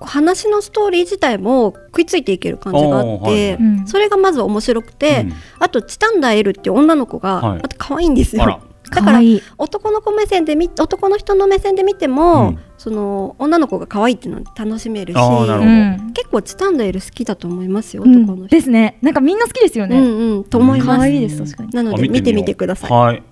[0.07, 3.87] 話のストーリー自体も食いついていける感じがあって、はいうん。
[3.87, 5.33] それがまず面白くて、うん。
[5.59, 7.59] あとチタンダエルっていう女の子が、はい。
[7.63, 8.61] あと可愛いんですよ。
[8.91, 9.19] だから
[9.57, 12.59] 男の子目線で見男の人の目線で見ても、うん。
[12.77, 16.11] その女の子が可愛いっていうのを楽しめるしうん。
[16.13, 18.23] 結構チタンダエル好きだと思いますよ、うん。
[18.23, 18.55] 男の人。
[18.55, 18.97] ですね。
[19.01, 21.69] なんかみんな好きですよね、うんうんと思います、可愛いです確かに。
[21.71, 23.23] なのあで見てみてください、はい。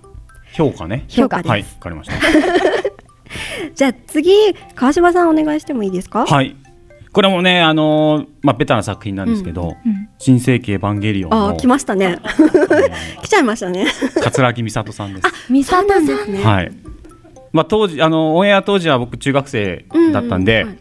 [0.54, 1.06] 評価ね。
[1.10, 2.14] 評価です、はいわかりました。
[3.76, 4.32] じゃあ次
[4.76, 6.26] 川島さんお願いしてもいいですか？
[6.26, 6.56] はい
[7.14, 12.20] これもねあのーまあベタな作品なんですけど、うん新世紀エヴァンゲリオンのあー来ましたね。
[13.24, 13.88] 来ちゃいましたね。
[14.22, 15.52] 桂木美里さんです。
[15.52, 16.44] ミサタンですね。
[16.44, 16.72] はい。
[17.52, 20.80] まあ当時あのオンエア当時は僕中学生だったんで、うんうんはい。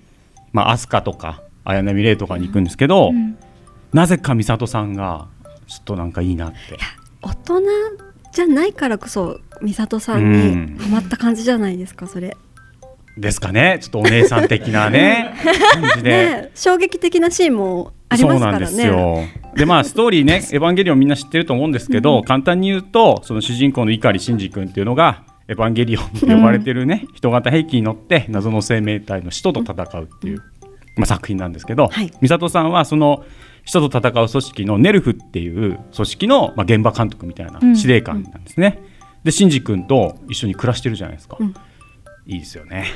[0.53, 3.37] まあ飛鳥とか綾波レイとかに行くんですけど、うん
[3.95, 5.27] なぜか美里さんが
[5.67, 6.57] ちょっとなんかいいなって。
[7.23, 7.63] 大人
[8.33, 10.77] じゃないからこそ美里さんうん。
[10.77, 12.37] にハマった感じじゃないですかそれ
[13.17, 13.79] ですかね。
[13.81, 15.35] ちょっとお姉さん的なね
[15.75, 16.11] 感じで。
[16.11, 19.19] ね衝撃的なシーンもありますからねそうなんですよ。
[19.57, 30.39] でまあストーリーね、 エヴァンゲリオンみんな知ってると思うんですけど、簡単に言うとその主人公の碇シンジ君っていうのがエヴァンゲリオンと呼ばれてるね、 人型兵器に乗って謎の生命体の使徒と戦うっていう、
[30.97, 33.25] まあ、作品なんですけど、はい美里さんはその
[33.65, 38.79] 使徒と戦う組織のネルフっていう組織の、まあ、現場監督みたいなうん司令官なんですね。
[39.25, 41.37] でシンジ君と一緒に暮らしてるじゃないですか。
[42.31, 42.87] うんいいですよね。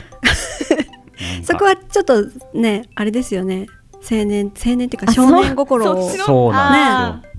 [1.43, 3.67] そこはちょっとねあれですよね。
[4.11, 7.33] 青年青年っていうかあ少年心をそうなんですよ。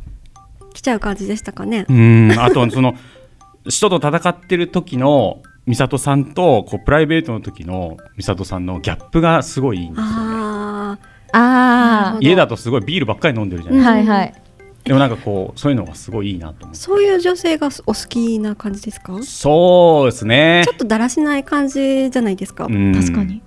[0.74, 1.86] 来ちゃう感じでしたかね。
[1.88, 2.32] うん。
[2.38, 2.96] あとその
[3.70, 10.12] 使徒と戦ってる時の美里さんとこうプライベートの時の美里さんのギャップがすごいいいんですよね。
[10.12, 10.98] あ
[11.34, 14.14] あ家だとすごいビールばっかり飲んでるじゃあ、ないですか。
[14.14, 14.45] はいはい
[14.86, 16.80] でもなんかこうそういうのがすごいいいなと思って。
[16.80, 19.20] そういう女性がお好きな感じですか？
[19.20, 20.64] ちそうですね。
[20.68, 20.72] ょ。
[20.72, 22.94] っとだらしない感じじゃないですか、うん。
[22.94, 23.42] 確かに。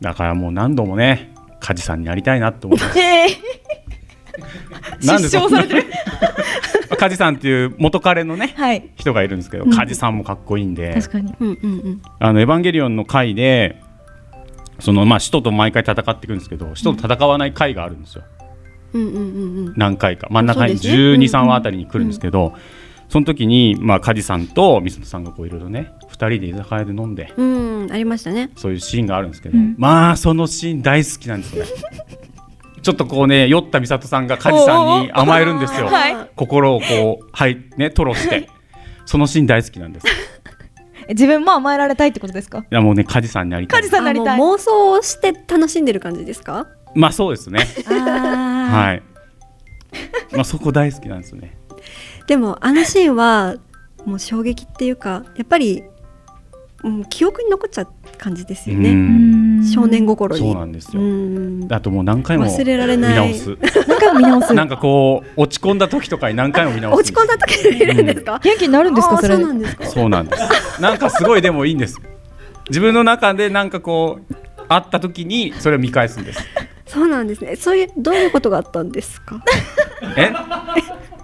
[0.00, 2.66] だからもう何度もね梶さんになりたいなって。
[2.66, 2.98] 思います。
[2.98, 3.26] え
[5.04, 5.84] なんで失笑されてる。
[6.96, 8.90] 梶さんっていう元彼のねはい。
[8.94, 9.70] 人がいるんですけど、うん。
[9.72, 10.94] 梶さんもかっこいいんで。
[10.94, 11.34] 確かに。
[11.40, 12.02] うんうんうん。
[12.20, 13.82] あのエヴァンゲリオンの回で
[14.78, 18.43] そのまあ使徒と毎回戦っていくんですけど使徒と戦わない回があるんですよ、うん
[19.76, 20.28] 何回か。
[20.30, 20.94] 真ん中にそうですね。
[20.94, 22.54] 1 2 3話あたりに来るんですけど、
[23.08, 28.50] その時にまあ梶さんと水戸さんがこういろいろね2人で居酒屋で飲んでうんありましたね。
[28.56, 29.74] そういうシーンがあるんですけど、うん。
[29.78, 31.70] まあそのシーン大好きなんですよね。
[32.82, 36.30] ちょっとこうね酔った美里さんが梶さんに甘えるんですよ、はい。
[36.36, 38.48] 心をこうはいね吐露して。
[39.06, 40.06] そのシーン大好きなんです。
[40.06, 40.10] い
[41.12, 42.64] 自分も甘えられたいってことですか？
[42.70, 43.80] やもうね梶さんになりたい。
[43.82, 44.34] 梶さんになりたい。
[44.34, 46.66] あもう妄想をして楽しんでる感じですか？
[46.94, 49.02] まあそうですねあはい。
[50.32, 51.56] まあそこ大好きなんですよね。
[52.26, 53.56] でもあのシーンは
[54.04, 55.84] もう衝撃っていうかやっぱり、
[56.82, 61.02] うん、記憶に残っちゃう感じですようねん少年心にそうなんですよ。
[61.02, 63.58] うんあともう何回も忘れられない見直す。
[63.88, 67.00] 何回も見直すなんかこう落ち込んだ時とかに何回も見直す。
[67.00, 69.36] 落ち込んだ時に見るんですか、元気になるんですかそれ？
[69.36, 70.82] そうなんですかそうなんです。
[70.82, 72.00] なんかすごいでもいいんです。
[72.68, 74.34] 自分の中でなんかこう
[74.68, 76.40] あった時にそれを見返すんです。
[76.94, 79.42] そうなんですねそういうどういうことがあったんですか？
[80.16, 80.32] え？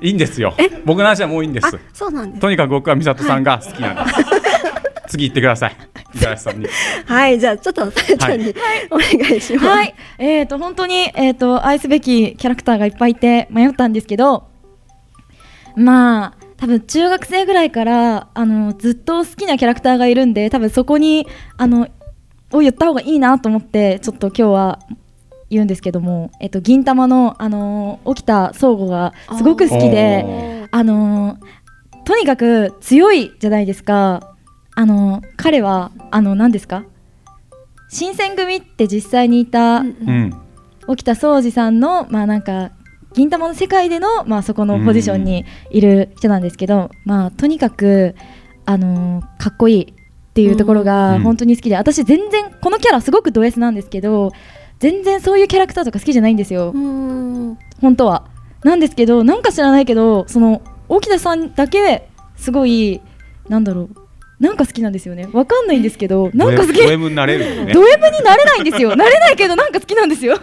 [0.01, 0.55] いいんですよ。
[0.85, 1.79] 僕の話はもういいんであす。
[1.93, 4.19] そうなんですとにかく僕は美里さんが好きなんです。
[5.09, 5.77] 次行ってください。
[6.15, 6.67] 五十嵐さんに。
[7.07, 8.55] はいじゃあちょっとさやちゃんに、
[8.91, 14.49] お願いしますはい、えー、と本当に、えー、と愛すべきキャラクターがいっぱいいて迷ったんですけど
[15.77, 21.89] まあ多分中学生ぐらいからあのずっと好きなキャラクターがいるんで多分そこにあの
[22.53, 24.79] を言った方がいいなと思ってちょっと今日は
[25.51, 31.39] 言うんですけども、えっと銀玉のあの沖田総合がすごく好きであの
[32.05, 34.37] とにかく強いじゃないですか。
[34.75, 36.85] あの彼はあの何ですか？
[37.89, 40.23] 新選組って実際にいたうんううん。
[40.27, 40.43] ん。
[40.87, 42.71] 沖田総司さんのまあなんか
[43.13, 48.15] 銀玉の世界でのまあそこのポジションにいる人なんですけど、まあとにかく
[48.65, 54.33] あのかっこいいっていうところうんが本当に好きで、私全然このキャラすごくド S なんですけど
[54.81, 57.59] 全然そういうキャラクターとか好きじゃないんですよ、うん。
[57.81, 58.27] 本当は。
[58.64, 63.01] なんですけどなんか知らないけどその沖田さんだけすごい
[63.49, 63.90] なんだろう。
[64.43, 65.29] なんか好きなんですよね。
[65.33, 67.73] わかんないんですけどなんか好きド M になれるよね？
[67.75, 68.97] ド M になれないんですよ。
[68.97, 70.38] なれないけどなんか好きなんですよ。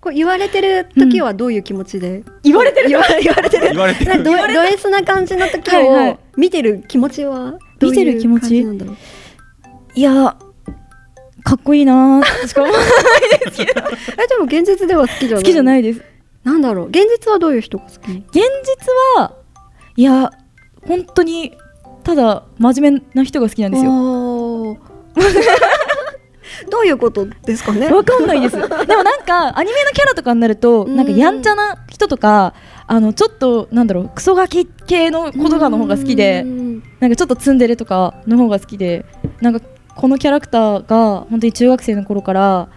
[0.00, 2.88] こう言われてる時はどういう気持ちで、言われてる？
[2.88, 3.68] 言わ言われてる。
[3.68, 4.22] 言われてる。
[4.24, 6.10] ドド S な感じの時はいはい。
[6.12, 8.96] を見てる気持ちは見てる気持ちどういう感じなんだろう？
[9.94, 10.36] いや
[11.42, 12.20] かっこいいな。
[12.20, 12.90] ーしか思わない
[13.48, 15.42] えでも現実では好きじゃない。
[15.42, 16.02] 好きじゃないです。
[16.44, 16.88] なんだろう？
[16.88, 17.94] 現実はどういう人が好き？
[17.96, 18.42] 現実
[19.16, 19.34] は
[19.96, 20.30] いや
[20.86, 21.56] 本当に
[22.04, 23.90] ただ真面目な人が好きなんですよ。
[23.92, 24.78] よ
[26.70, 27.88] どういうことですかね？
[27.88, 28.56] わかんないです。
[28.56, 28.68] でも
[29.02, 30.96] なんかアニメのキャラとかになるとうん。
[30.96, 32.54] なんかやんちゃな人とか
[32.86, 36.82] あのちょっとなんだろうクソガキ系の子とかの方が好きでうん。
[37.00, 39.06] なんかちょっとツンデレとかの方が好きで
[39.40, 39.64] なんか
[39.96, 42.68] このキャラクターが本当に中学生の頃から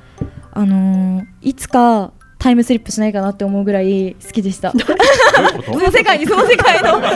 [0.51, 4.71] あのーいつかタイムスリップしないかなって思うぐらい好きでした。
[4.71, 4.83] その
[5.91, 7.09] 世界にその世界の その世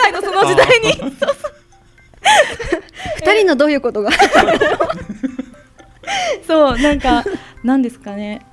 [0.00, 0.92] 界のその時代に。
[3.18, 4.10] 二人のどういうことが？
[6.46, 7.24] そうなんか
[7.64, 8.46] なんですかね。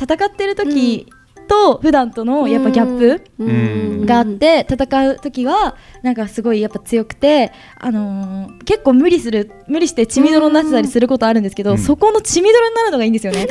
[0.00, 1.06] 戦ってる時
[1.46, 4.06] と普段とのやっぱギャップうん。
[4.06, 11.78] があって戦う時はなんかすごいやっぱ強くて、あのー結構無理する無理して血みどろになってたりすることあるんですけど、うん。
[11.78, 13.46] そこの血みどろになるのがいいんですよね。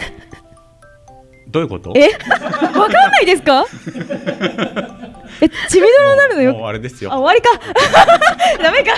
[1.48, 1.94] どういうこと？
[1.96, 2.10] え？
[2.78, 3.66] わかんないですか？
[5.42, 6.54] え血みどろになるのよ？
[6.54, 7.14] もうあれですよ。
[7.14, 7.50] あ終わりか。
[8.62, 8.94] ダメか。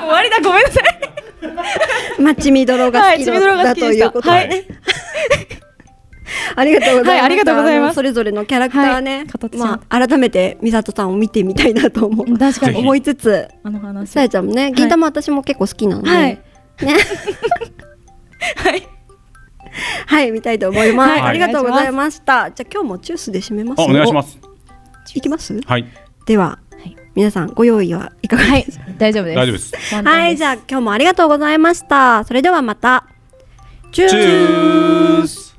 [0.00, 0.40] 終わりだ。
[0.40, 0.84] ごめんなさい。
[2.20, 4.10] まあ血みどろが好きはい血みどろがだ好きでした。
[4.10, 4.20] とい。
[4.20, 4.48] うことはい。
[4.48, 4.66] で
[6.56, 7.08] ありがとうございます。
[7.10, 7.94] はいありがとうございます。
[7.94, 9.26] それぞれのキャラクターね、
[9.58, 12.38] ままあ改めて美里さんを見てみたいなと思う。
[12.38, 12.78] 確かに。
[12.78, 16.38] 思いつつ、あの話さやちゃんもね、銀玉私も結構好きなので、はい。
[16.82, 16.96] ね、
[18.56, 18.82] はい。
[20.06, 21.10] はい見たいと思います。
[21.10, 21.20] はい。
[21.22, 22.50] ありがとうございました。
[22.50, 23.80] じゃあ今日もチュースで締めます。
[23.80, 24.38] あお願いします。
[25.14, 25.58] いきます？
[25.66, 25.86] はい。
[26.26, 26.96] では、はい。
[27.14, 28.84] 皆さんご用意はいかがはいですか？
[28.98, 29.36] 大丈夫です。
[29.36, 29.94] 大丈夫です。
[30.04, 32.24] はい、じゃあ今日もありがとうございました。
[32.24, 33.04] それではまた。
[33.92, 35.49] チュース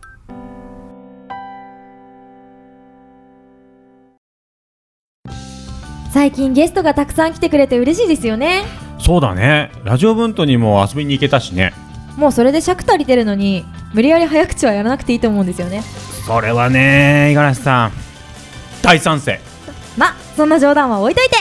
[6.11, 8.63] 最近ゲストがたくさん来てくれて嬉しいですよね。
[8.99, 9.71] そうだね。
[9.83, 11.73] ラジオブントにも遊びに行けたしね。
[12.17, 15.81] もうそれで尺足りてるのに無理やり早口はやらなくていいと思うんですよね。
[16.27, 17.91] それはね五十嵐さん。
[18.81, 19.39] 大賛成。
[19.97, 21.37] まそんな冗談は置いといて。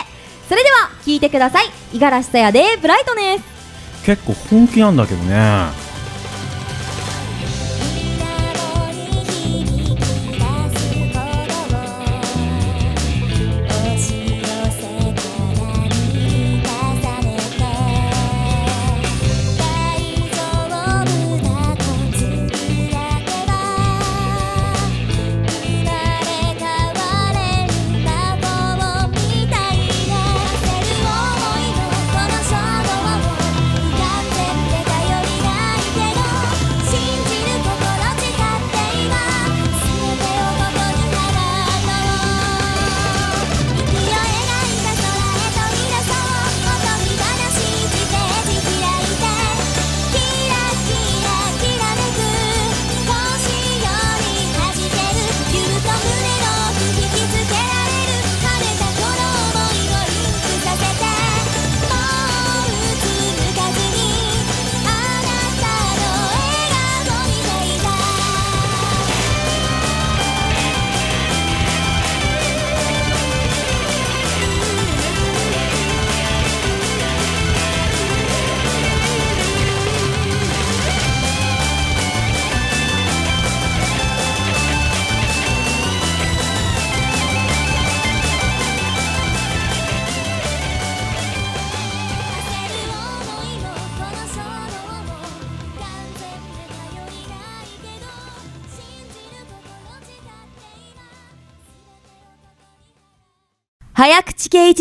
[0.49, 1.67] それでは聞いてください。
[1.93, 4.07] 五十嵐さやでブライトネス。
[4.07, 5.90] 結構本気なんだけどね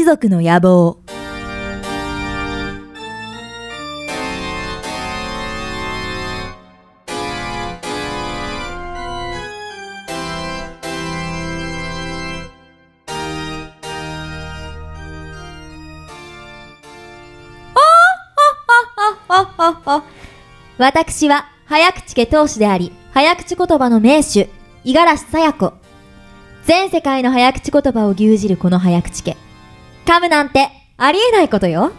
[0.09, 0.97] 族の野望
[20.79, 24.49] 私は早口家当主であり、早口言葉の名手、
[24.83, 25.73] 五十嵐さや子。
[26.63, 29.37] 全世界の早口言葉を牛耳るこの早口家。
[30.09, 31.91] 噛むなんてありえないことよ。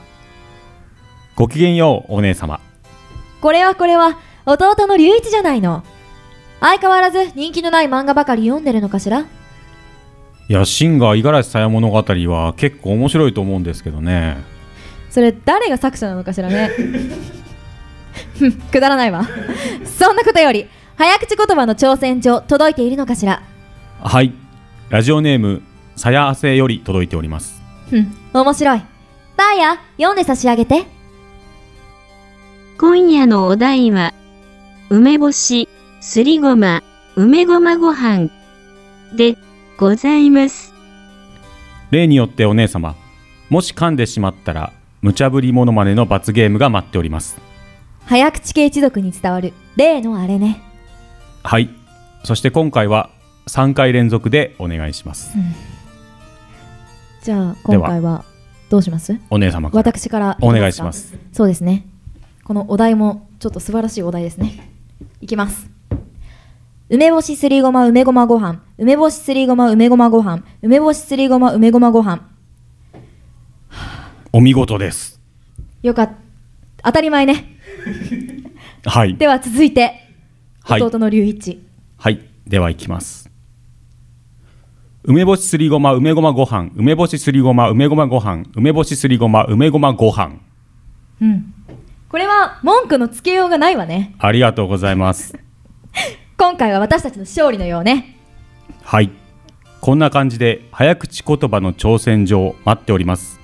[1.37, 2.61] ごきげんようお姉様
[3.41, 5.85] これはこれは弟の隆一じゃないの。
[6.59, 9.27] 相変わらず人気のない漫画ばかり読んでるのかしらい
[10.49, 14.39] やシンガー五十嵐さや物語は結構面白いと思うんですけどね
[15.09, 16.73] それ誰が作者なのかしらね。
[18.73, 19.25] くだらないわ。
[19.85, 23.43] そんなことより、早口言葉の挑戦状届いているのかしら。
[24.03, 24.33] はい
[24.89, 25.63] ラジオネーム
[25.95, 27.60] さやあせより届いております
[27.91, 28.83] ふん、面白い。
[29.37, 30.85] ターヤ、読んで差し上げて。
[32.79, 34.15] 今夜のお題は、
[34.89, 35.69] 梅干し、
[36.01, 36.83] すりごま、
[37.17, 38.31] 梅ごまご飯
[39.17, 39.37] で
[39.77, 40.73] ございます。
[41.91, 42.95] 例によってお姉様
[43.49, 44.73] もし噛んでしまったら
[45.03, 47.37] 無茶ぶりモノマネの罰ゲームが待っております
[48.07, 50.61] 早口系一族に伝わる、例のあれね。
[51.43, 51.71] はい
[52.25, 53.11] そして今回は
[53.47, 55.33] 3回連続でお願いします
[57.23, 58.25] じゃあ、今回は、
[58.71, 59.19] どうします？
[59.29, 59.81] お姉様から。
[59.81, 61.15] 私からお願いします。
[61.33, 61.87] そうですね。
[62.45, 64.71] このお題もちょっと素晴らしいお題ですね。
[65.21, 65.69] いきます。
[66.89, 68.63] 梅干しすりごま梅ごまご飯。
[68.79, 70.43] 梅干しすりごま梅ごまご飯。
[70.63, 72.27] 梅干しすりごま梅ごまご飯。
[74.33, 75.21] お見事です。
[75.83, 76.15] よかった。
[76.85, 77.59] 当たり前ね。
[78.85, 79.17] はい。
[79.17, 80.09] では続いて
[80.63, 80.83] はい。
[80.83, 81.63] 弟の龍一。
[81.99, 82.21] はい。
[82.47, 83.30] ではいきます
[85.03, 90.39] 梅干しすりごま梅ごまご飯梅干しすりごま梅ごまご飯梅干しすりごま梅ごまご飯。
[91.23, 91.55] うん。
[92.11, 94.15] これは文句のつけようがないわね。
[94.19, 95.39] ありがとうございます。
[96.37, 98.17] 今回は私たちの勝利のようね。
[98.83, 99.11] はい。
[99.81, 103.41] こんな感じで早口言葉の挑戦状待っております。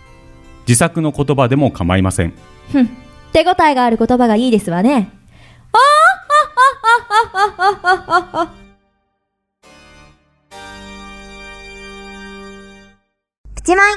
[0.69, 2.35] 自作の言葉でも構いません。
[2.71, 2.91] ふん。
[3.33, 5.11] 手応えがある言葉がいいですわね。
[5.73, 8.66] あああああああああああ
[13.67, 13.97] 1枚。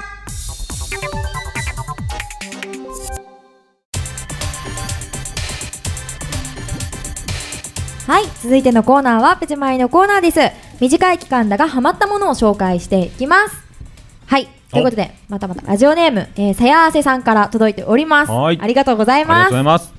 [8.08, 10.40] はい続いてのコーナーはプチマイのコーナーです。
[10.80, 13.56] 短い期間だがハマったものを紹介していきます。
[14.26, 18.32] はいということでまたまたラジオネーム、えー、さやあせさんから届いております。
[18.32, 19.94] ありがとうございます。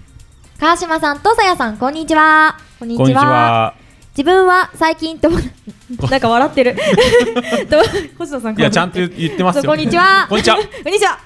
[0.59, 2.59] 川島さんとさやさんこんにちは。
[2.80, 3.80] こんにちは。
[4.20, 5.38] 自分は最近とも
[6.11, 6.76] なんか笑ってる。
[7.70, 7.78] と
[8.18, 9.62] 星野さんいやちゃんと言言ってますよ。
[9.62, 10.26] そうこんにちは。
[10.28, 10.56] こんにちは。
[10.85, 11.18] こんにちは。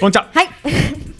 [0.00, 0.26] こんにちは。
[0.34, 1.11] はい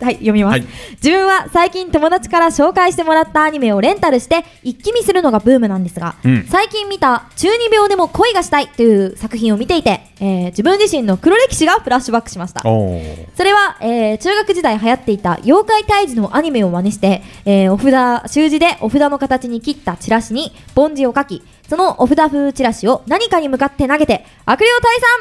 [0.00, 0.66] はい読みます、はい。
[1.02, 6.44] 自分は最近友達から紹介してもらったアニメをレンタルして一気見するのがブームなんですが、うん。
[6.44, 12.60] 最近見た中二病でも恋がしたいという作品を見ていて、えー自分自身の黒歴史がフラッシュバックしました。
[12.60, 24.70] それは、えー中学時代流行っていた妖怪退治のアニメを真似して、えーお札習字でお札の形に切ったチラシに梵字を書きそのお札風チラシを何かに向かって投げて悪霊退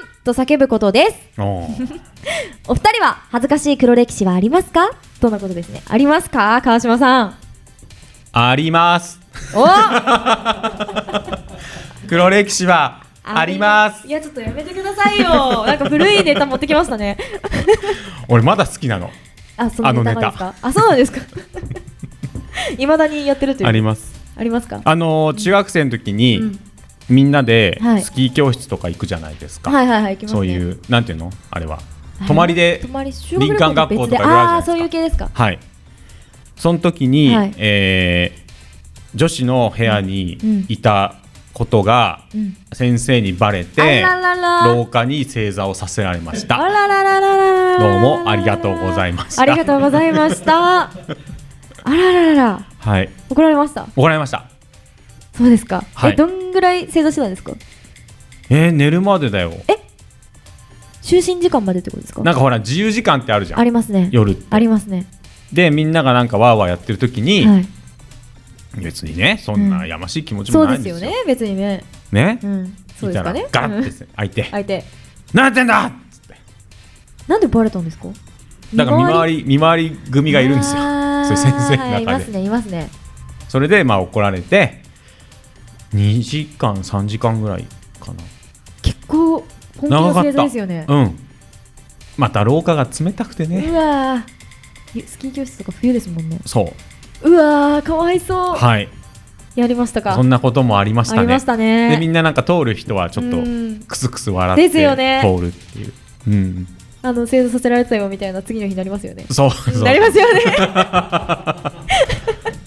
[0.03, 1.15] 散と叫ぶことです。
[2.67, 4.89] お二人は恥ずかしい黒歴史はありますか？
[5.21, 5.81] とのことですね。
[5.89, 6.61] ありますか？
[6.63, 7.35] 川島さん。
[8.31, 9.19] あります。
[9.53, 9.65] お
[12.07, 14.07] 黒歴史はあります。
[14.07, 14.11] い。
[14.11, 15.29] やちょっとやめてくださいよ。
[15.65, 17.17] なんか古いネタ持ってきましたね。
[18.27, 19.09] 俺まだ好きなの。
[19.57, 20.53] あそのネタがですか？
[20.61, 21.21] あそうなんですか？
[22.77, 23.67] いまだにやってるという。
[23.67, 24.81] ありますありますか？
[24.83, 26.59] あのー中学生の時に、うん。
[27.07, 28.01] みんなではい。
[28.01, 30.37] スキー教室とか行くじゃないですか、はいはいはい行きますね。
[30.37, 31.31] そういうなんていうの？
[31.51, 31.79] あれは。
[32.27, 35.29] 泊まりで泊まり修学旅行林間学校とかああそうないう系ですか？
[35.33, 35.59] はい。
[36.55, 37.53] その時に、はい。
[37.57, 38.45] えー
[39.15, 40.65] 女子の部屋にうん。
[40.67, 41.15] いた
[41.53, 42.57] ことがうん。
[42.73, 44.73] 先生にバレあて、ららら。
[44.73, 46.59] 廊下に正座をさせられました。
[46.59, 50.89] あららららららどうもありがとうございましたありがとうございました
[51.85, 52.65] あらららら。
[52.79, 53.09] はい。
[53.29, 53.87] 怒られました？
[53.95, 54.45] 怒られました。
[55.33, 56.13] そうですか、はい。
[56.13, 57.53] えどんぐらい正座してたんですか？
[58.49, 59.53] えー、寝るまでだよ。
[61.01, 62.23] 就寝時間までってことですか？
[62.23, 64.09] なんかほら自由時間ってあるじゃあんりますね。
[64.11, 65.05] 夜ありますね。
[65.53, 67.67] でみんながなんかワーワーやってる時に、はい。
[68.81, 71.23] 別にねそんなやましい気持ちもそうないんですよ,、ですよね。
[71.27, 71.83] 別にね。
[72.11, 72.39] ね？
[72.43, 72.77] うん。
[72.99, 73.45] そうですかね。
[73.51, 73.83] ガラッうん。
[73.83, 74.07] て。
[74.15, 74.47] 開いて。
[74.51, 74.83] 相手
[75.33, 76.35] 「何やってんだ!」っつって
[77.27, 78.07] なんでバレたんですか？
[78.73, 80.81] だから見回り見回り組がいるんですよ
[81.27, 82.03] そういう先生の中で。
[82.03, 82.89] いますねいますね。
[83.47, 84.83] それでまあ怒られて
[85.93, 87.65] 2時間3時間ぐらい
[87.99, 88.23] かな。
[88.81, 89.45] 結構
[89.77, 90.85] 本気の正座ですよね。
[90.87, 91.19] うん。
[92.17, 95.07] また廊下が冷たくてうねわー。
[95.07, 96.39] スキー教室とか冬ですもんね。
[96.45, 96.73] そ
[97.23, 97.29] う。
[97.29, 98.55] うわーかわいそう。
[98.55, 98.87] はい。
[99.55, 100.15] やりましたか？
[100.15, 101.19] そんなこともありましたね。
[101.19, 101.89] ありましたね。
[101.89, 103.79] でみんななんか通る人はちょっとうん。
[103.87, 105.21] クスクス笑ってですよね。
[105.23, 105.93] 通るっていう、
[106.27, 106.67] うん、
[107.05, 109.25] あの正座させられてたよみたいな次の日になりますよね。
[109.29, 109.83] そうそう。
[109.83, 110.41] なりますよね。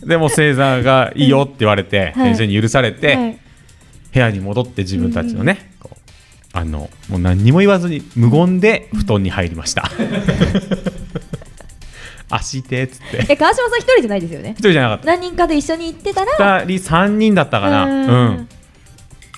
[0.06, 2.34] でも星座がいいよって言われて、はい。
[2.34, 3.38] 先生に許されて、はい。
[4.14, 5.98] 部屋に戻って自分たちのね、こう
[6.52, 9.90] あのもう何にも言わずに無言で布団に入りました。
[12.30, 13.26] 足痛えっつって。
[13.32, 14.50] え川島さん一人じゃないですよね？
[14.50, 16.36] 一人じゃなかっ何人かで一緒に行ってたら。
[16.36, 17.84] た二人三人だったかな。
[17.86, 18.06] ううん。
[18.34, 18.48] ん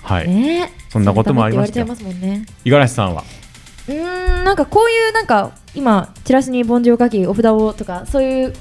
[0.03, 0.73] はい、ね。
[0.89, 2.45] そんなこともありました言われちゃいますもんね。
[2.65, 3.25] 五十嵐さんは？
[3.91, 8.55] うーんなんかこういうなんか今チラシに梵字を書きお札をとかそういう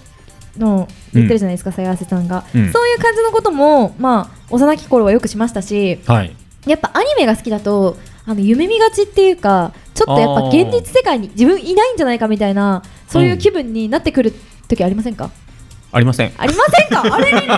[0.57, 2.71] のを言ってるじゃないですか、さやあせさんが、うん。
[2.71, 6.35] そういう感じのこともまあ幼き頃はよくしましたしはい。
[6.65, 14.33] やっぱアニメが好きだとあの夢見がちっていうかちょっとやっぱ現実世界に自分いないんじゃないかみたいなそういう気分になってくる
[14.67, 15.31] 時ありませんか、
[15.91, 16.31] ありません。
[16.37, 17.01] ありませんか？
[17.15, 17.25] あれ？
[17.25, 17.57] れれれでも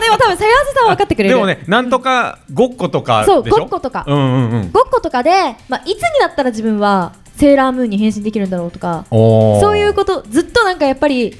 [0.00, 1.34] でも多分さやせさんは分かってくれる。
[1.34, 3.34] でもねなんとかごっことかでしょ？
[3.42, 4.04] そうごっことか。
[4.06, 4.70] うんうんうん。
[4.72, 5.30] ごっことかで、
[5.68, 11.34] まあ、いつになったら自分はセーラームーンに変身できるんだろうとかそういうことずっとなんかやっぱり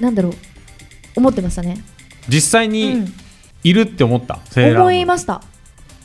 [0.00, 0.34] なんだろう
[1.16, 1.76] 思ってましたね、
[2.28, 3.14] う実際にん、
[3.64, 4.38] いるって思った？
[4.50, 4.82] セーラームーン。
[4.82, 5.42] 思いました。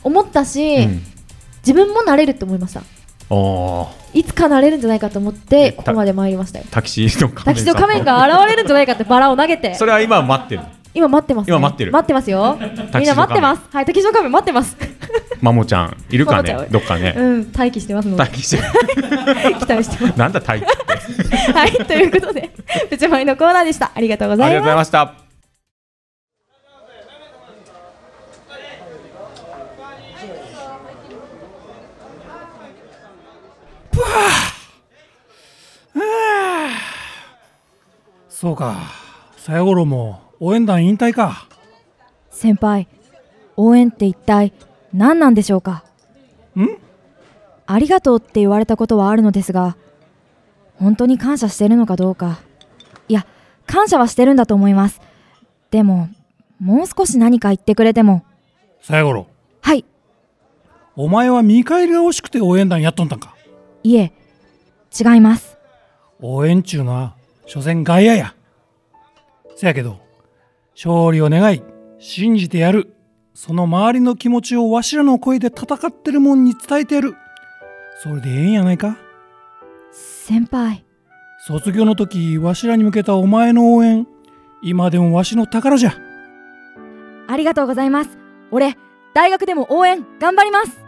[0.02, 1.02] 思ったし、うん。
[1.66, 2.82] 自分もなれるって思いました
[4.12, 6.66] いつかなれるんじゃないかと思ってえここまで参りましたよ。
[6.70, 9.74] タキシード仮面タキシド仮面が現れるんじゃないかってバラを投げて。
[9.74, 10.62] それは今待ってる
[10.94, 11.92] 今待ってます、ね、今待ってる？
[11.92, 12.56] 待ってますよ。
[12.60, 12.66] み
[13.04, 13.62] んな待ってます。
[13.72, 14.76] はいタキシド仮面待ってます。
[15.40, 16.68] マモちゃんいるかね？
[16.70, 17.14] どっかね？
[17.16, 18.24] うん待機してますので。
[18.24, 21.34] タキシ期待してまなんだ待機って？
[21.44, 22.52] すはいということで
[22.88, 23.90] プチマイのコーナーでした。
[23.92, 25.23] ありがとうございありがとうございますました
[38.28, 38.76] そうか。
[39.36, 41.46] さやごろも応援団引退か。
[42.30, 42.88] 先輩
[43.56, 44.52] 応援って一体
[44.92, 45.84] 何なんでしょうか？
[46.56, 46.68] ん？
[47.66, 49.76] ありがとうって言われたことはあるのですが
[50.76, 52.40] 本当に感謝してるのかどうか。
[53.08, 53.26] いや
[53.66, 55.00] 感謝はしてるんだと思います。
[55.70, 56.08] でも
[56.60, 58.24] もう少し何か言ってくれても。
[58.82, 59.26] さやごろ。
[59.62, 59.84] はい。
[60.96, 63.33] お前は見返りが惜しくて応援団やっとんたんか
[63.84, 64.12] いえ
[64.98, 65.56] 違います。
[66.20, 67.14] 応援中のは
[67.46, 68.34] 所詮外野や。
[69.56, 70.00] せやけど
[70.74, 71.62] 勝利を願い
[71.98, 72.94] 信じてやる。
[73.34, 77.14] その周りの気持ちをわしらの声で戦ってるもんに伝えてやる。
[78.02, 78.96] それでええんやないか。
[79.92, 80.84] 先輩。
[81.46, 84.06] 卒業の時わしらに向けたお前の応援。
[84.62, 85.94] 今でもわしの宝じゃ。
[87.26, 88.18] ありがとうございます。
[88.50, 88.76] 俺
[89.14, 90.83] 大学でも応援頑張ります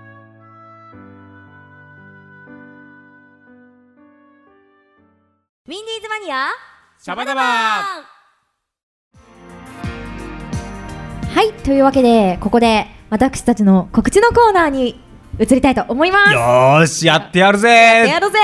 [6.18, 6.46] マニア
[6.98, 7.42] シャバダバ。
[7.42, 8.06] は
[11.42, 14.98] いというわけでここで私たちの告知のコーナーに
[15.38, 16.32] 移りたいと思います。
[16.32, 17.68] よーしやってやるぜ。
[18.08, 18.38] やろうぜ。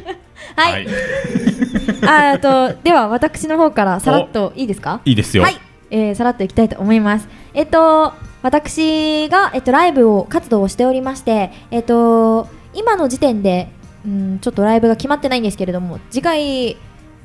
[0.56, 0.86] はい、はい。
[2.08, 5.02] あーとでは私の方からさらっといいですか？
[5.04, 5.42] いいですよ。
[5.42, 5.60] はい、
[5.90, 7.28] えー、さらっといきたいと思います。
[7.52, 13.68] えっと私がえっとライブを活動をしておりまして、えっと今の時点で
[14.06, 16.78] うんちょっとライブが決まってないんですけれども、次回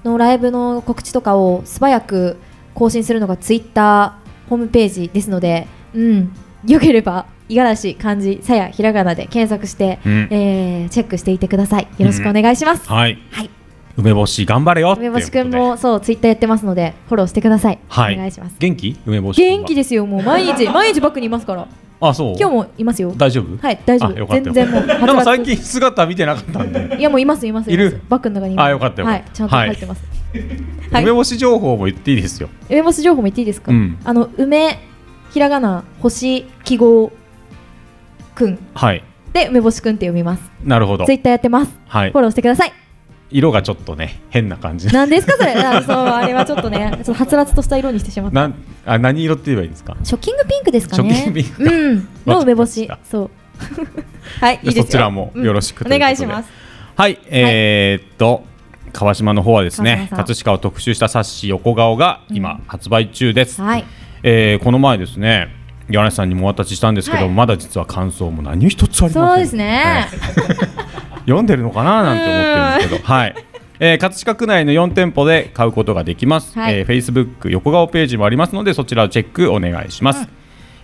[0.05, 2.37] のライブの告知とかを素早く
[2.73, 6.33] 更新するのがツイッターホームページですので、うん
[6.65, 11.87] よければ五十嵐漢字さやひらがなで検索して、うんえーチェックしていてください。
[11.97, 12.87] よろしくお願いします。
[12.87, 13.49] はいはい
[13.97, 17.79] 梅干し頑張れよ梅干しくんもそうツイッターやってますのでフォローしてください。
[17.87, 18.15] はい。
[18.15, 18.55] お願いします。
[18.59, 18.99] 元気？
[19.05, 20.23] 梅干し元気ですよもう。
[20.23, 21.67] 毎日毎日バックにいますから。
[22.01, 22.35] あそう？
[22.37, 23.13] 今日もいますよ。
[23.15, 23.57] 大丈夫？
[23.57, 24.27] はい大丈夫。
[24.27, 25.05] 全然もうよかった。
[25.05, 26.97] なんか最近姿見てなかったんで。
[26.99, 28.01] いやもういますいますいる？
[28.09, 30.03] バッグの中にあよかったよはいちゃんと入ってます、
[30.91, 31.03] はい。
[31.03, 32.49] 梅干し情報も言っていいですよ。
[32.69, 33.97] 梅干し情報も言っていいですか、うん。
[34.03, 34.77] あの梅
[35.31, 37.13] ひらがな星記号
[38.35, 38.59] くん。
[38.73, 39.03] はい。
[39.31, 40.43] で梅干しくんって読みます。
[40.63, 41.05] なるほど。
[41.05, 41.71] ツイッターやってます。
[41.87, 42.11] はい。
[42.11, 42.73] フォローしてください
[43.35, 44.87] 色がちょっとね変な感じ。
[44.87, 45.53] 何ですかそれ？
[45.53, 48.35] あそうあれはちょっとねちょっとはつらつとした色にしてしまった。
[48.35, 48.55] なん
[48.85, 49.97] あ何色って言えばいいんですか？
[50.03, 51.15] ショッキングピンクですかね。
[51.15, 51.65] ショッキングピンク。
[51.65, 52.07] かうん。
[52.25, 53.31] の梅干しそう。
[54.39, 54.83] はいいいですよ。
[54.85, 55.93] そちらもよろしくうん。
[55.93, 56.49] お願いします。
[56.95, 58.43] はい、えーっと
[58.93, 63.83] 川島の方はですね葛飾を特集した冊子横顔が今発売中です、はい。
[64.23, 65.49] えーこの前ですね
[65.89, 67.33] 柳梨さんにもお渡ししたんですけど、はい。
[67.33, 69.27] まだ実は感想も何一つありません。
[69.27, 70.07] そうですね
[71.25, 73.35] 読んでるのかななんて思ってるんですけど、はい。
[73.79, 76.57] えー、葛飾区内の4店舗で買うことができます。
[76.57, 80.27] はいえー、Facebook 横顔ページもありますので、そちらをチェックお願いします。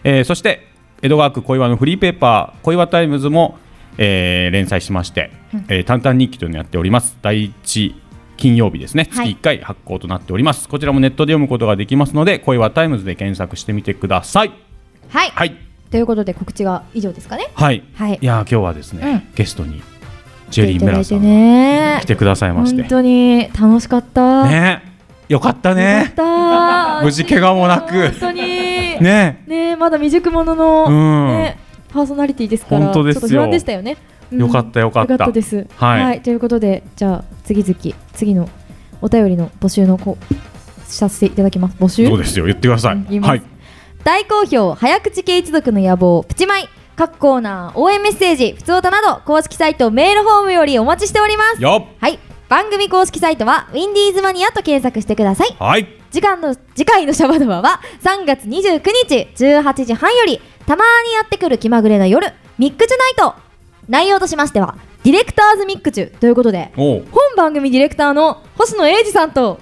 [0.04, 0.68] えーそして
[1.04, 3.58] 江戸川区小岩のフリーペーパー小岩タイムズも、
[3.98, 5.32] えー連載しまして、
[5.68, 7.18] えー、淡々日記というのをやっております。
[7.22, 7.96] 第一
[8.38, 9.06] 金曜日ですね。
[9.06, 10.68] 月はい1回発行となっております。
[10.68, 14.52] こちらもネットで読むことができますので、小岩タイムズで検索してみてください。
[15.10, 15.56] はいはい。
[15.92, 17.84] ということで告知が以上ですかねはい。
[17.96, 19.82] はいいやー今日はですね、うんゲストに
[20.52, 21.99] ジェリーメラさんがね。
[22.02, 22.82] 来てくださいまして。
[22.82, 22.89] 本。
[22.89, 24.45] 当に楽しかった。
[24.45, 24.84] ね。
[25.30, 26.10] よかったね。
[26.12, 27.02] った。
[27.04, 28.10] 無事怪我もなく。
[28.10, 28.41] 本当に。
[28.41, 29.43] ね。
[29.47, 31.28] ねまだ未熟者の、うん。
[31.30, 31.58] ね
[31.91, 33.22] パーソナリティですから本当ですよ。
[33.22, 33.97] ちょっと不安でしたよね、
[34.32, 34.39] うん。
[34.39, 35.14] よかったよかった。
[35.14, 35.68] よかったです。
[35.76, 36.22] はい。
[36.22, 38.49] ということでじゃあ次々次の
[39.02, 40.36] お便りの募集のこう
[40.84, 41.76] させていただきます。
[41.80, 42.08] 募集？
[42.08, 42.45] そうですよ。
[42.45, 43.20] 言ってください。
[43.20, 43.41] はい。
[44.04, 46.70] 大好評早口系一族の野望プチマイ
[47.02, 51.60] 各コーナー応援メッセージふつおたなど公式サイトメールフォームよりお待ちしております。
[51.60, 52.20] よはい。
[52.47, 55.49] 番組公式サイトはウィンディーズマニアと検索してください。
[55.52, 55.88] っはい。
[56.12, 63.34] 次回の次回のシャバダバは3月29日18時半よりたまにやってくる気まぐれな夜ミックスナイト。
[63.89, 67.04] 内容としましてはディレクターズミックチュということで本
[67.36, 69.60] 番組ディレクターの星野英二さんと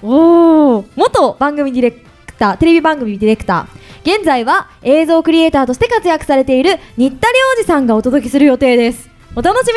[0.98, 2.02] 元番組ディレク
[2.38, 9.10] ターテレビ番組ディレクター現在は映像クリエイターとして活躍されている新田良二さんがお届けする予定です。
[9.36, 9.72] お楽し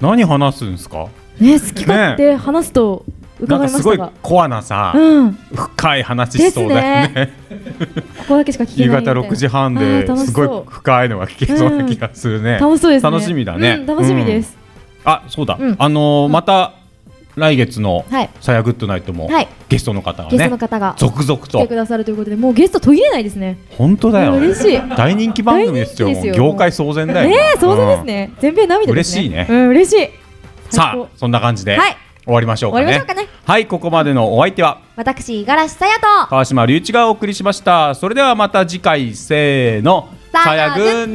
[0.00, 1.08] 何話すんですか？
[1.40, 3.04] みにね好き勝手話すと
[3.40, 5.32] 伺ないんかすごいコアなさ、うん。
[5.32, 7.32] 深い話しそうだよね。
[8.18, 9.22] ここだけしか聞け夕ないみたいな。
[9.22, 13.10] 方6時半ですごいう深いのが聞けそうな気がするね、楽しそうですね。
[13.10, 13.78] 楽しみだね。
[13.80, 14.56] うん楽しみです、
[15.04, 15.76] あそうだ、うん。
[15.78, 16.74] あのーまた
[17.36, 19.48] 来月のはい「さやグッドナイト」もはい。
[19.68, 21.58] ゲストの方がゲストねの方が続々と。
[21.58, 23.58] 来てくださるということでもうゲスト途切れないですね。
[23.70, 24.34] 本当だよ。
[24.34, 24.80] 嬉しい。
[24.96, 26.08] 大人気番組ですよ。
[26.32, 28.32] 業界騒然だよねえ想像ですね。
[28.40, 29.22] 全米涙ですね。
[29.22, 29.46] 嬉しいね。
[29.48, 30.04] うん嬉しい。
[30.04, 30.10] うん
[30.70, 31.96] さあそんな感じではい。
[32.24, 32.86] 終わりましょうかね。
[32.86, 33.04] ね。
[33.44, 34.78] はいここまでのお相手は？
[34.96, 36.28] 私五十嵐さやと。
[36.30, 37.94] 川島隆一がお送りしました。
[37.94, 40.08] それではまた次回せーの。
[40.32, 41.14] さやさやぐん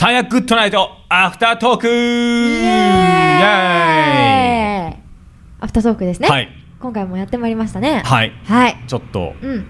[0.00, 1.88] ないさやグッドナイトアフタートーク。
[1.88, 4.96] イエーイ。
[5.60, 6.48] アフタートークですね、はい。
[6.78, 8.02] 今回もやってまいりましたね。
[8.04, 8.30] はい。
[8.44, 8.76] はい。
[8.86, 9.66] ちょっとうん。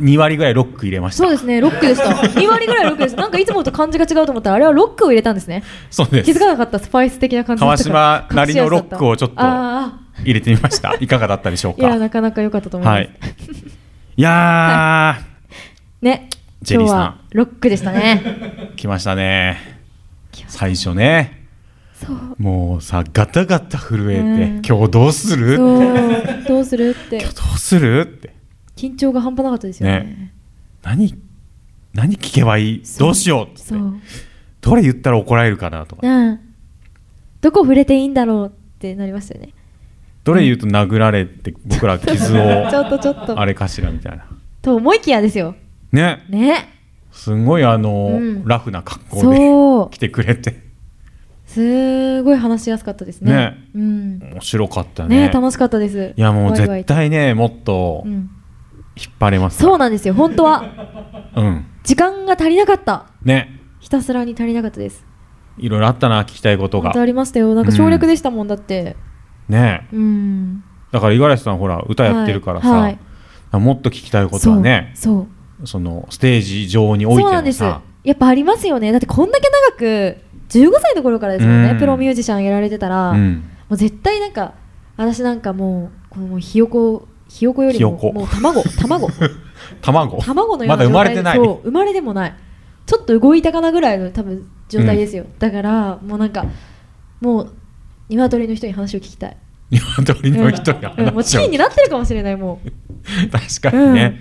[0.00, 1.24] 2割ぐらいロック入れました。
[1.24, 3.16] そうですねロックでした2割ぐらいロックです。
[3.16, 5.62] なんかいつもと感じが違うと思ったらあれはロックを入れたんですね。
[5.90, 6.32] そうです。
[6.32, 10.94] 気づかなかったスパイス的な感じ川島なりのロックをちょっとあ入れてみました。
[11.00, 13.10] いかがだったでしょうあいやかなかなか良かったと思います、はい。
[14.16, 15.18] いや
[16.00, 16.30] ね。
[16.62, 18.22] ジェリーさんロックでしたね。
[18.24, 19.58] ー来ましたね。
[20.48, 21.44] 最初ね。
[22.38, 24.62] もうさガタガタ震えて、うん。
[24.66, 25.58] 今日どうする？
[26.48, 27.18] どうするって。
[27.18, 28.34] 今日どうするって。
[28.74, 30.00] 緊張が半端なかったですよね。
[30.00, 30.32] ね。
[30.82, 31.14] 何
[31.92, 32.82] 何聞けばいい？
[32.98, 33.58] どうしようって。
[33.64, 34.00] そう。
[34.62, 36.08] どれ言ったら怒られるかなとか。
[36.08, 36.40] うん。
[37.42, 39.50] どこ触れていいんだろうってなりましたよね。
[40.24, 43.38] どれ言うと殴られて僕ら傷 ちょをっとちょっと。
[43.38, 44.24] あれかしらみたいな。
[44.62, 45.54] と思いきやですよ。
[45.92, 46.24] ね。
[46.30, 46.75] ね
[47.16, 48.44] すごいあの、うん。
[48.46, 50.66] ラフな格好で来てくれて。
[51.46, 53.32] すごい話しやすかったですね。
[53.32, 53.68] ね。
[53.74, 54.18] うん。
[54.34, 55.28] 面白かったね。
[55.28, 56.12] ね楽しかったです。
[56.14, 58.30] いやもう絶対ねもっと引っうん
[59.18, 60.62] 張れますそうなんですよ本当は。
[61.34, 61.66] うん。
[61.82, 63.06] 時間が足りなかった。
[63.22, 63.60] ね。
[63.80, 65.06] ひたすらに足りなかったです。
[65.56, 66.92] いろいろあったな聞きたいことが。
[66.94, 67.54] ありましたよ。
[67.54, 68.96] なんか省略でしたもんだって。
[69.48, 69.88] ね。
[69.92, 70.62] うん。
[70.92, 72.98] だから五十嵐さんほら歌やってるからさ、はい。
[73.50, 73.62] はい。
[73.62, 74.92] もっと聞きたいことはね。
[74.94, 77.62] そうそのステージ上にそうおいそうなんです。
[77.62, 77.80] や
[78.12, 78.92] っぱありますよね。
[78.92, 80.16] だってこんだけ長く
[80.48, 81.78] 15歳の頃からですもんね、うん。
[81.78, 83.50] プロミュージシャンやられてたら、もうん。
[83.70, 84.54] う絶対なんか
[84.96, 89.08] 私なんかもうこのもうひよこひよこよりももう卵卵。
[89.82, 90.18] 卵。
[90.22, 91.36] 卵のようなまだ生まれてない。
[91.36, 92.34] そう生まれでもない。
[92.86, 96.46] ちょっと動いたかなぐらいの多分状態ですよ、だからもうなんか
[97.20, 97.52] もう
[98.08, 99.36] 鶏の人に話を聞きたい。
[99.70, 101.08] 鶏の人がうん。
[101.08, 101.14] うん。
[101.14, 102.70] もう地位になってるかもしれないもう。
[103.30, 104.20] 確かにね、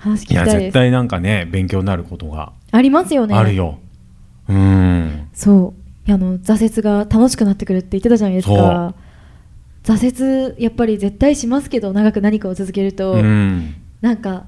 [0.00, 0.64] 話聞きいやたいです。
[0.64, 3.34] 絶対なんかね勉強になることがありますよね。
[3.34, 3.78] あるよ、
[4.48, 5.28] うん。
[5.34, 6.08] そう。
[6.08, 8.94] いやあの挫折が楽しくなってくるって言ってたじゃないですか。
[9.84, 13.74] 挫折やっぱり絶対しますけど長く何かを続けると、うん。
[14.00, 14.46] なんか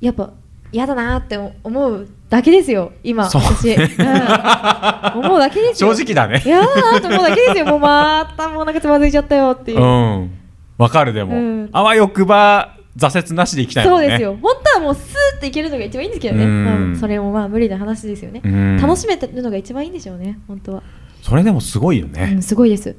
[0.00, 0.32] やっぱ
[0.72, 2.92] 嫌だなって思うだけですよ。
[3.04, 5.24] 今私、うん。
[5.24, 5.94] 思うだけですよ。
[5.94, 6.42] 正直だね。
[6.44, 7.66] 嫌だなって思うだけですよ。
[7.66, 9.80] もうまたもうなんかつまずいちゃったよっていう。
[9.80, 10.30] う、ん。
[10.78, 11.68] わかるでも、うん。
[11.72, 13.90] あわよくば挫折なしでいきたいね。
[13.90, 14.36] そうですよ。
[14.40, 16.90] 本当はもうスーッといけるのが一番いいんですけどね、うん。
[16.90, 18.78] まあそれもまあ無理な話ですよね、うん。
[18.80, 20.82] 楽しめてるのが一番いいんでしょうね本当は、
[21.22, 22.96] それでもすごいよね、うん、すごいです。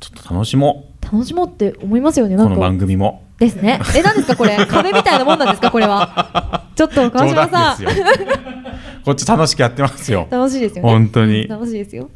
[0.00, 2.60] ちょっと楽しも楽しもうって思いますよねうこのなんか。
[2.62, 3.24] 番組も。
[3.38, 3.80] ですね。
[3.96, 4.56] え何ですかこれ？
[4.66, 6.68] 壁みたいなもんなんですかこれは？
[6.74, 7.76] ちょっと川冗島さん。
[9.02, 10.26] こっち楽しくやってますよ。
[10.30, 10.90] 楽しいですよね。
[10.90, 11.48] 本当に。
[11.48, 12.10] 楽しいですよ。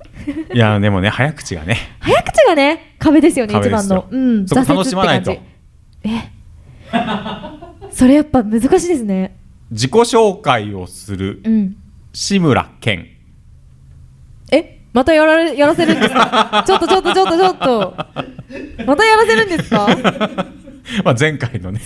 [0.53, 1.79] いやでもね早口がね。
[2.01, 4.07] 早口がね壁ですよね一番の。
[4.11, 4.45] うん。
[4.45, 5.33] 楽しまないと。
[5.33, 6.17] って感じ。
[6.17, 6.31] え
[7.91, 9.37] それやっぱ難しいですね。
[9.71, 11.41] 自己紹介をする。
[11.45, 11.77] うん。
[12.13, 13.07] 志村けん。
[14.53, 14.81] え？
[14.93, 16.63] またやられやらせるんですか？
[16.67, 17.97] ちょっとちょっとちょっとちょっと。
[18.87, 19.87] またやらせるんですか？
[21.05, 21.81] まあ前回のね。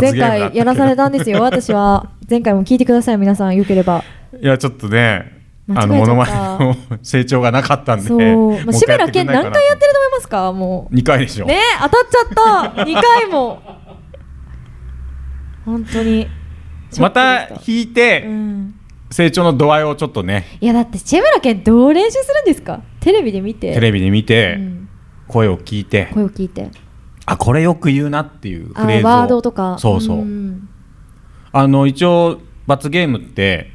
[0.00, 1.42] 前回やらされたんですよ。
[1.42, 2.10] 私は。
[2.28, 4.04] 前回も聞いてください皆さんよければ。
[4.40, 5.38] いやちょっとね
[5.74, 8.06] あのモノマネの成長がなかったんで。
[8.06, 10.52] そう、まあ、志村けん何回やってると思いますか？
[10.52, 10.94] もう。
[10.94, 12.82] 2回でしょ、ね当たっちゃった。
[12.82, 13.62] 2回も
[15.68, 16.26] 本当に。
[16.98, 18.74] また弾いて、うん。
[19.10, 20.44] 成長の度合いをちょっとね。
[20.60, 22.80] いやだって志村けんどう練習するんですか？
[23.00, 23.72] テレビで見て。
[23.72, 24.88] テレビで見て、うん。
[25.26, 26.08] 声を聞いて。
[26.12, 26.70] 声を聞いて。
[27.24, 29.08] あこれよく言うなっていうあフレーズを。
[29.08, 29.76] ワードとか。
[29.78, 30.68] そうそう、ん。
[31.52, 33.70] あの一応罰ゲームって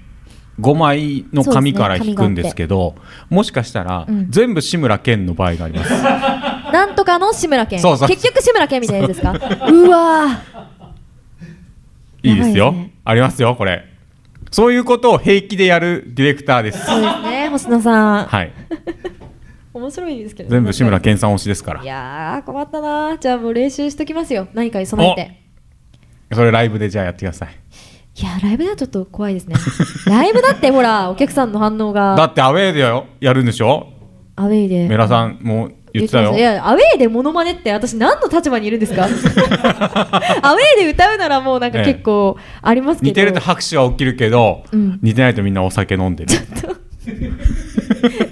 [0.60, 2.94] 5枚の紙から引くんですけど
[3.32, 4.28] もしかしたら、うん。
[4.30, 5.92] 全部志村けんの場合があります。
[6.74, 7.82] なんとかの志村けん。
[7.82, 7.88] 結
[8.28, 9.32] 局志村けんみたいなやつですか？
[9.72, 10.28] うわ
[12.24, 12.72] いいですよ。
[12.72, 12.92] ね。
[13.06, 13.84] ありますよこれ。
[14.52, 16.78] そういうことを平気でやるディレクターです。
[16.80, 18.26] ーそうですね星野さん。
[18.26, 18.52] はい。
[19.74, 21.82] 面白いですけど全部志村んけんさん推しですから。
[21.82, 24.48] いやー困ったなじゃあもう練習しときますよ。
[24.54, 25.42] 何かに備えて。
[26.36, 27.50] それライブでじゃあやってください。
[28.16, 29.56] いやーライブではちょっと怖いですね。
[30.08, 33.88] ライブだってほらお客さんの反応だがってアウェーでよやるんでしょ？
[34.36, 34.88] アウェイで。
[34.88, 36.36] メラさんも言ってたよ。
[36.36, 39.06] いやアウェイでモノマネって私何の立場にいるんですか？
[39.06, 45.00] アウェイで歌うならもうなんか結構ありますけど、似てると拍手は起きるけど、うん。
[45.02, 46.32] 似てないとみんなお酒飲んでる。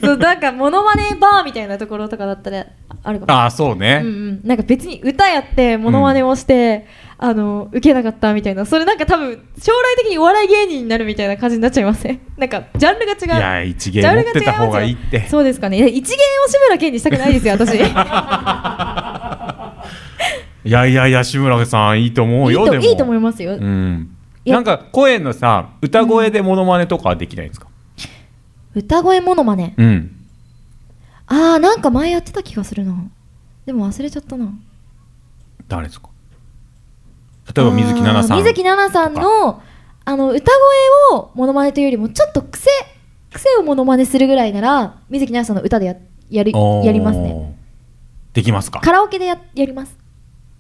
[0.04, 2.66] そうなんかモノマネバーみたいなところとかだったら
[3.04, 3.32] あるかも。
[3.32, 6.88] ああそうね、うんうん、なんか別に歌やってモノマネをして、
[7.24, 8.66] あの受けなかったみたいな。
[8.66, 12.20] それなんか多分将来的にお笑い芸人になるみたいな感じになっちゃいません？
[12.36, 13.26] なんかジャンルが違う。
[13.26, 15.28] いや一芸持ってた方がいいって。
[15.30, 15.78] そうですかね。
[15.88, 17.76] 一芸を志村けんにしたくないですよ私。
[20.64, 22.82] いやいやいや志村さんいいと思うよでも。
[22.84, 24.10] といいと思いますよ、うん。
[24.46, 27.68] なんか声のさ歌声でモノマネとかはできないんですか？
[28.76, 29.74] 歌声モノマネ？
[29.78, 30.12] うん。
[31.28, 32.96] あーなんか前やってた気がするな。
[33.66, 34.52] でも忘れちゃったな。
[35.68, 36.10] 誰ですか？
[37.56, 39.62] 例えば水木奈々さん水木奈々さんの
[40.04, 40.52] あの歌
[41.12, 42.70] 声をモノマネというよりもちょっと癖
[43.34, 45.96] 癖をモノマネするぐらいなら水木奈々さんの歌でや
[46.30, 46.54] やり
[46.86, 47.58] やりますね。
[48.34, 48.80] できますか？
[48.80, 49.98] カラオケでややります。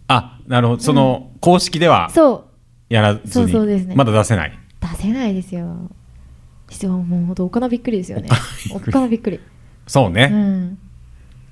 [0.08, 0.84] あなるほど。
[0.84, 2.46] その、公式ではそ
[2.90, 2.94] う。
[2.94, 3.96] やらずにそうそうですね。
[3.96, 4.60] まだ出せない？
[4.82, 5.90] 出せないですよ。
[6.68, 8.30] 実はもうほんとおっかなびっくりですよね。
[8.74, 9.40] おっかなびっくり。
[9.88, 10.78] そうね、うん。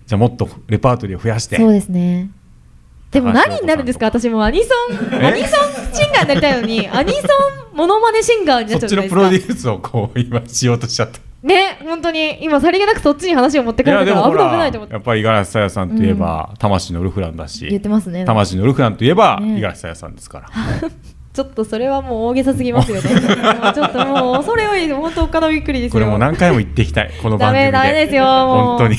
[0.05, 1.55] じゃあもっとレパートリーを増やして。
[1.57, 2.29] そうですね
[3.11, 4.05] でも何になるんですか？
[4.07, 5.25] 私もアニソンえ？
[5.27, 7.19] アニソンシンガーになりたいのにアニソ
[7.73, 11.19] ンモノマネシンガーになっちゃうじゃないそっちのプロデですかュースをこう今しようとしちゃった。
[11.41, 12.37] ね本当に。
[12.43, 14.93] 今さりげなくそっちに話を持っていかれたから危ない危ないと思って。
[14.93, 18.25] やっぱり五十嵐さやさんといえば、魂のルフランだし言ってますね。
[18.25, 19.53] 魂のルフランといえばね。
[19.55, 20.49] 五十嵐さやさんですから、
[21.33, 23.09] ちょっとそれはもう大げさすぎますよね。
[23.73, 25.93] ちょっともう恐れ多い本当おっかなびっくりですよ。
[25.93, 27.11] これも何回も言っていきたい。
[27.23, 27.71] この番組で。
[27.71, 28.97] ダメダメですよ本当に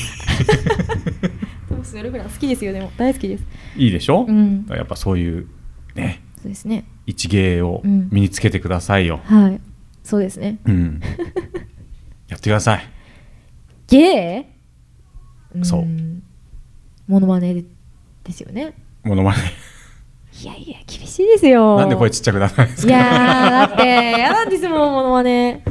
[1.91, 2.89] トスのルフラン好きですよでも。
[2.97, 3.43] 大好きです。
[3.75, 4.65] いいでしょ、うん。
[4.69, 5.47] やっぱそういう
[5.93, 6.85] ねそうですね。
[7.05, 8.07] 一芸をうん。
[8.11, 9.59] 身につけてくださいよ、はい。
[10.03, 10.59] そうですね。
[10.65, 11.01] うん。
[12.29, 12.89] やってください。
[13.87, 16.23] ゲーそん
[17.07, 17.53] モノマネ
[18.23, 18.73] ですよね。
[19.03, 19.39] モノマネ。
[20.41, 21.77] いやいや厳しいですよ。
[21.77, 22.93] なんで声ちっちゃくならないんですか？
[22.93, 25.61] いやーだってやなんですもんモノマネ。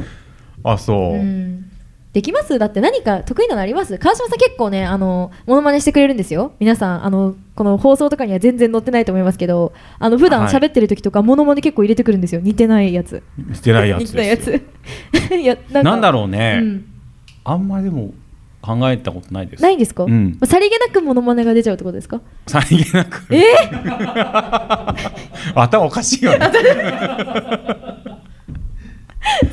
[0.63, 1.70] あそう、うん
[2.13, 2.59] できます？
[2.59, 3.97] だって何か得意なのあります？
[3.97, 6.53] 川島さん結構ねあのモノマネしてくれるんですよ。
[6.59, 10.53] 皆さんあのこの放送とかには全然載ってないと思いますけどあの普段はい。
[10.53, 12.41] 喋ってる時とか、モノマネ結構入れてくるんですよ。
[12.41, 13.23] 似てないやつ。
[13.37, 14.23] 似てないやつ似てな
[15.35, 16.85] いや なんかなんだろうね、うん。
[17.45, 18.13] ああんまりでも
[18.61, 19.63] 考えたことないです。
[19.63, 20.37] ないんですか、うん。
[20.43, 22.19] さりげなくモノマネが出ちゃうってことですか？
[22.45, 23.25] さりげなく。
[23.33, 23.41] え？
[25.55, 26.51] 頭おかしいよね。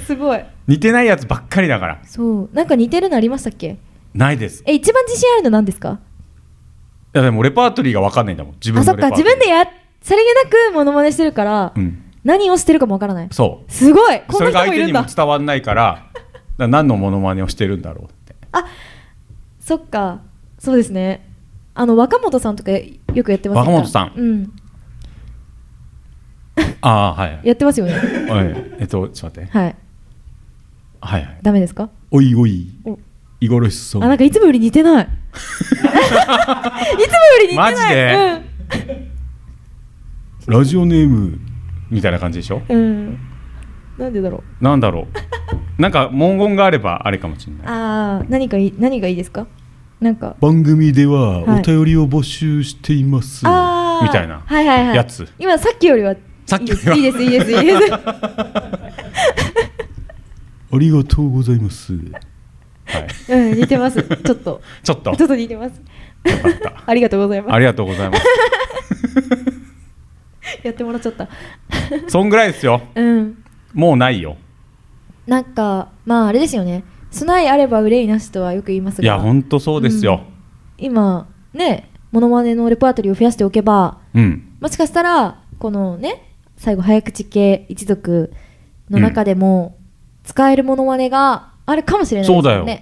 [0.06, 2.00] すごい似てないやつばっかりだから。
[2.04, 2.50] そう。
[2.52, 3.78] なんか似てるのありましたっけ？
[4.14, 4.62] ないです。
[4.66, 5.98] え一番自信あるの何ですか？
[7.14, 8.54] いやでもレパートリーが分かんないんだもん。
[8.54, 9.10] 自分あそっか。
[9.10, 9.64] 自分でや
[10.02, 12.04] さりげなくモノマネしてるから、うん。
[12.22, 13.28] 何をしてるかもわからない。
[13.30, 13.72] そう。
[13.72, 14.20] すごい。
[14.28, 16.10] こそんな人れが相手にももいるんだ伝わんないから
[16.58, 18.34] だ何のモノマネをしてるんだろうって。
[19.60, 20.20] そっか。
[20.58, 21.26] そうですね。
[21.74, 24.12] あの若本さんとかよくやってます若本さん？
[24.16, 24.52] うん。
[26.82, 27.40] ああはい。
[27.48, 27.92] やってますよね。
[27.92, 28.74] はい。
[28.80, 29.58] えっとちょっと待って。
[29.58, 29.76] はい
[31.00, 31.38] はいはい。
[31.42, 31.90] ダメですか？
[32.10, 32.70] おいおい。
[32.84, 32.98] お
[33.40, 35.04] イゴロシソあなんかいつもより似てない。
[35.04, 35.94] いつもよ
[37.42, 37.72] り似てない。
[37.72, 39.08] マジで？
[40.46, 41.38] ラジオネーム
[41.90, 42.62] みたいな感じでしょ？
[42.68, 43.18] うん、うん、
[43.98, 44.64] なんでだろう？
[44.64, 45.06] なんだろう。
[45.80, 47.62] なんか文言があればあれかもしれない。
[47.66, 49.46] ああ何かいい何がいいですか？
[50.00, 50.34] なんか。
[50.40, 51.60] 番組でははい。
[51.60, 54.04] お便りを募集しています、あー。
[54.04, 54.96] みたいなはいはいはい。
[54.96, 55.28] やつ。
[55.38, 56.96] 今さっきよりはさっきよりは。
[56.96, 57.92] いいですいいですいいですいいです
[60.70, 61.92] ありがとうございます。
[61.94, 63.06] はい。
[63.28, 64.02] うん似てます。
[64.02, 64.60] ちょっと。
[64.82, 65.16] ちょっと。
[65.16, 65.80] ちょっと似てます。
[66.86, 67.54] ありがとうございます。
[67.54, 68.24] ありがとうございます。
[70.62, 71.28] やってもらっちゃった。
[72.08, 72.82] そんぐらいですよ。
[72.94, 73.44] うん。
[73.74, 74.36] もうないよ。
[75.26, 76.84] なんかまああれですよね。
[77.10, 79.04] 備えあれば憂いなしとはよく言いますが。
[79.04, 80.22] いやほんとそうですよ。
[80.78, 88.32] 今ねモノマネのレパートリーを増やしておけばうん、もしかしたらこのね最後早口系一族
[88.90, 89.77] の中でも
[90.28, 92.42] 使えるモノマネがあるかもしれないですよね。
[92.42, 92.80] そうだよ。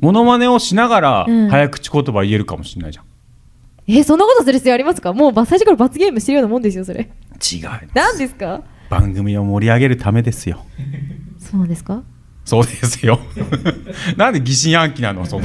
[0.00, 1.48] モノマネをしながらうん。
[1.50, 3.04] 早口言葉言えるかもしれないじゃん、
[3.86, 5.12] えそんなことする必要ありますか？
[5.12, 7.00] もうば最初から罰ゲームしてるようなもんですよそれ。
[7.52, 7.60] 違い
[7.94, 8.62] 何ですか？
[8.90, 10.64] 番組を盛り上げるためですよ。
[11.38, 12.02] そうなんですか？
[12.44, 13.18] そうですよ。
[14.16, 15.42] なんで疑心暗鬼なのそこ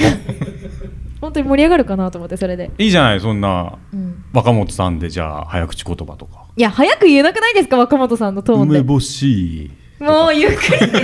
[1.21, 6.45] 本当に盛り上がるかなと思ってそれで、いいじゃないそんなうん、若本さんでじゃあ早口言葉とか。
[6.55, 7.77] いや早く言えなくないですか？
[7.77, 8.79] 若本さんのトーンで。
[8.79, 10.77] 梅干しもうゆっくり。
[10.79, 11.03] ずるいそれ。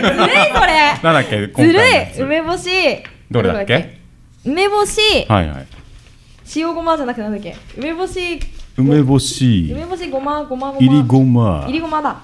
[1.04, 2.22] なんだっけずるい。
[2.22, 2.70] 梅干し。
[3.30, 4.00] どれだっけ？
[4.46, 5.68] 梅干し、はいはい。
[6.56, 7.56] 塩ごまじゃなくてなんだっけ？
[7.78, 8.40] 梅干し。
[8.78, 9.70] 梅干し。
[9.74, 10.86] 梅干しごまごまごま。
[10.86, 11.66] いりごま。
[11.68, 12.22] いりごまだ。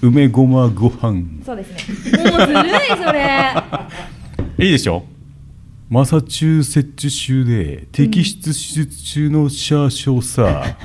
[0.00, 1.22] 梅ごまご飯。
[1.44, 1.70] そうです
[2.12, 2.30] ね。
[2.30, 2.62] もうずるい
[3.04, 3.52] それ。
[4.64, 5.04] いいでしょ？
[5.90, 10.76] マサチューセッツ州で摘出手術中のシャーショーさ、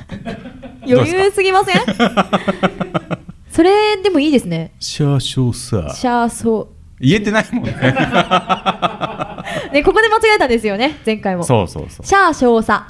[0.87, 1.81] 余裕すぎません？
[3.53, 4.73] それでもいいですね。
[4.79, 5.93] シャーショーさ。
[5.95, 7.71] シャーソ言えてないもんね。
[9.73, 11.43] ねここで間違えたんですよね前回も。
[11.43, 12.05] そうそうそう。
[12.05, 12.81] シャー少佐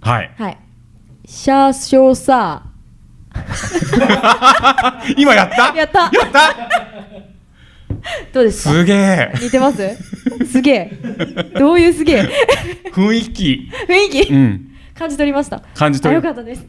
[0.00, 0.30] はい。
[0.38, 0.58] はい。
[1.26, 2.62] シャー少佐
[5.16, 5.74] 今やった？
[5.76, 6.00] やった。
[6.00, 6.54] やった？
[8.32, 8.70] どうですか？
[8.74, 9.32] すげえ。
[9.40, 9.96] 似てます？
[10.50, 10.90] すげえ。
[11.58, 12.28] どういうすげえ？
[12.92, 13.68] 雰囲気。
[13.88, 14.68] 雰囲気、うん。
[14.94, 15.60] 感じ取りました。
[15.74, 16.66] 感じ取るあよかったです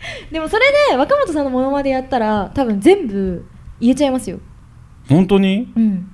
[0.32, 3.44] でもそれで若本さんのモノマネやったら多分全部
[3.80, 4.38] 言えちゃいますよ。
[5.08, 5.72] 本当に？
[5.76, 6.10] うん。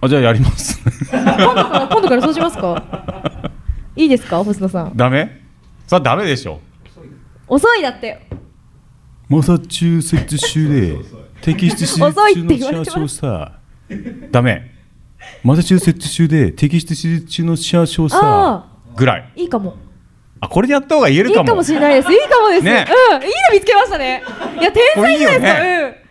[0.00, 0.80] あじゃあやります。
[1.10, 3.50] 今度から今度からそうしますか？
[3.96, 4.92] いいですか星野さん？
[4.96, 5.42] ダメ？
[5.86, 6.60] それはダメでしょ。
[7.48, 8.26] 遅いだって。
[9.28, 10.96] マサチューセッツ州で
[11.42, 13.52] 摘出手術遅いって中のシャーショーさ。
[14.30, 14.70] ダメ。
[15.42, 18.20] マサチューセッツ州で摘出手術中のシャーショーさ。
[18.22, 18.66] あ
[18.96, 19.32] ぐらい。
[19.36, 19.76] いいかも
[20.40, 21.40] あこれでやった方が言えるかも。
[21.42, 22.12] いいかもしれないです。
[22.12, 22.86] いいかもです、ね。
[23.12, 23.22] うん。
[23.22, 24.22] いいの見つけましたね。
[24.60, 25.52] いや天才じゃないです。
[25.52, 26.04] か、これ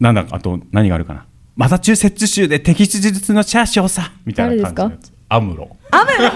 [0.00, 1.26] なんだあと何があるかな。
[1.54, 4.12] マサチューセッツ州で摘出手術のシャーショーさ。
[4.24, 5.76] みたいな感じのやつアムロ。
[5.90, 6.28] アムロ？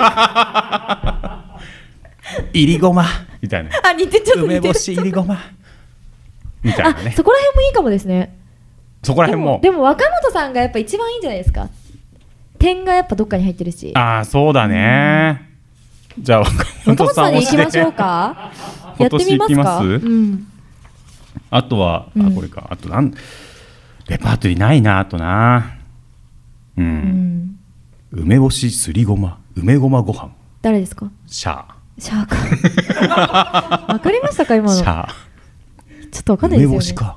[2.52, 3.04] いりごま
[3.42, 3.70] みたいな。
[3.84, 5.38] あ似てちょっと梅干しいりごま
[6.62, 7.12] みたいあなね。
[7.16, 8.38] そこら辺もいいかもですね。
[9.02, 9.58] そこら辺も。
[9.62, 11.68] でもでも若本さんがやっぱ一番いいんじゃないですか
[12.60, 13.90] 点がやっぱどっかに入ってるし。
[13.96, 15.48] ああそうだね。
[16.18, 18.52] じゃあ若若本本さんに行きましょうか。
[19.00, 19.78] やってみますか？
[19.80, 20.46] うん。
[21.50, 22.26] あとは、うん。
[22.26, 22.68] あこれか。
[22.70, 23.12] あとなん
[24.08, 25.72] レパートリーないなあとな。
[26.76, 26.84] うん、
[28.12, 28.22] うん。
[28.22, 29.38] 梅干しすりごま。
[29.56, 30.30] 梅ごまご飯。
[30.62, 31.10] 誰ですか？
[31.26, 31.64] シャ
[31.98, 33.84] シャーか。
[33.92, 34.76] わかりましたか今の？
[34.76, 35.08] ちょー。
[36.12, 36.76] シャっとわかんーないですよね。
[36.76, 37.16] 梅干しか。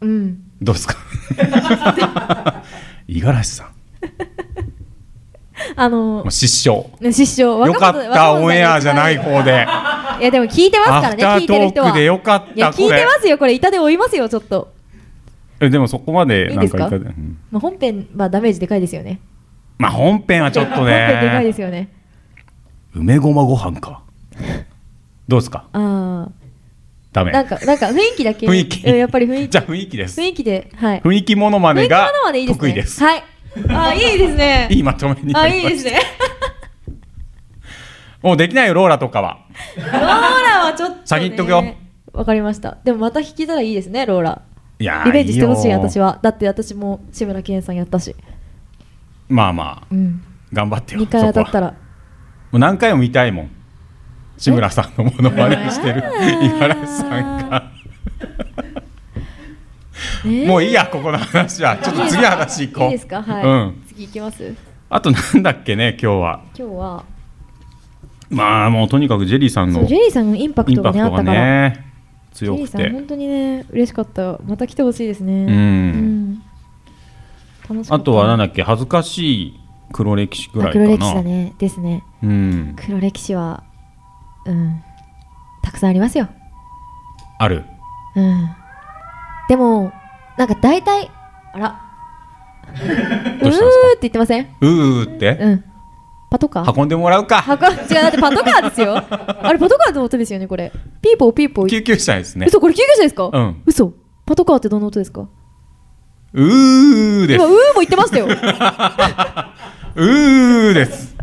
[0.00, 0.38] うん。
[0.60, 0.96] どうですか？
[3.08, 3.66] 五十嵐さん
[5.82, 6.86] あのもう失笑。
[7.00, 7.66] ね失笑。
[7.66, 9.66] よかったオンエアじゃない方で。
[10.20, 11.92] いやでも聞いてますからね聞いてる人は。
[11.92, 13.54] でよかったいや聞いてますよこれ。
[13.54, 14.72] 板で追いますよちょっと、
[15.58, 17.38] えでもそこまでなんかか言ったでうん。
[17.50, 19.18] まあ、本編はダメージでかいですよね。
[19.78, 21.88] まあ本編はちょっと本編でかいでねすよね。
[22.94, 24.02] 梅ごまご飯か。
[25.26, 25.64] どうですか？
[25.72, 26.28] あ
[27.12, 27.32] ダメ。
[27.32, 28.46] あなんかなんか雰囲気だけ。
[28.46, 28.86] 雰囲気。
[28.88, 29.50] うんやっぱり雰囲気。
[29.50, 30.20] じゃあ雰囲気です。
[30.20, 31.00] 雰囲気ではい。
[31.00, 31.88] 雰囲気ものまね。
[31.88, 33.02] 得意です。
[33.02, 33.24] はい
[33.68, 34.68] あいいですね。
[34.70, 36.00] いいまとめになあいいですね。
[38.22, 39.38] もうできないよローラとかは。
[39.76, 41.64] ローラはちょっと、ね、先言っとくよ。
[42.12, 42.78] わかりました。
[42.84, 44.42] でもまた弾けたらいいですねローラ。
[44.78, 46.18] いやーリベンジしてほしいよ私は。
[46.22, 48.14] だって私も志村けんさんやったし。
[49.28, 50.22] まあまあうん。
[50.52, 51.66] 頑張ってよ2回当たったら。
[51.68, 51.74] も
[52.52, 53.50] う何回も見たいもん。
[54.38, 56.02] 志村さんのものまねしてる。
[56.40, 57.70] 五十嵐さんが
[60.24, 61.76] ねもういいやここの話は。
[61.76, 62.88] ちょっと次の話行こう。
[62.88, 63.22] いいですか？
[63.22, 63.82] はい、うん。
[63.88, 64.54] 次行きます。
[64.90, 66.42] あとなんだっけね今日は。
[66.56, 67.04] 今日は。
[68.30, 71.72] まあもうとにかくジェリーさんのジェリーさんのインパクトがねあったから。
[72.32, 72.90] 強くて。
[72.90, 74.38] 本当にね嬉しかった。
[74.46, 75.32] また来てほしいですね。
[75.32, 76.42] うん。
[77.70, 77.84] うん。
[77.88, 79.60] あとはなんだっけ恥ずかしい
[79.92, 80.84] 黒歴史ぐらいかな。
[80.84, 81.54] あ黒歴史だね。
[81.58, 82.04] ですね。
[82.22, 82.76] うん。
[82.76, 83.64] 黒歴史は
[84.46, 84.82] うん。
[85.62, 86.28] たくさんありますよ。
[87.38, 87.64] ある。
[88.16, 88.50] うん
[89.48, 89.92] でも
[90.38, 91.10] なんか大体
[91.54, 91.80] あら。
[92.72, 93.52] うーっ
[93.98, 94.46] て言ってません？
[94.60, 95.36] うーって？
[95.40, 95.64] うん。
[96.30, 96.72] パトカー？
[96.80, 97.42] 運んでもらうか。
[97.42, 98.96] はか違うだってパトカーですよ。
[99.06, 100.72] あれパトカーの音ですよねこれ。
[101.02, 101.66] ピーポーピーポー。
[101.68, 102.46] 救急車ですね。
[102.48, 103.28] 嘘これ救急車ですか？
[103.32, 103.62] うん。
[103.66, 103.92] 嘘。
[104.24, 105.28] パトカーってどの音ですか？
[106.32, 107.44] うーです。
[107.44, 108.26] 今うーも言ってましたよ。
[109.94, 111.14] うーです。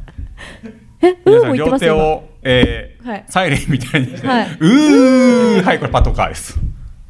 [1.01, 3.23] えうーも言って皆さん両手を、えーはい。
[3.27, 4.47] サイレンみたいにして、はい。
[4.59, 5.63] うー。
[5.63, 6.59] はいこれパトカーです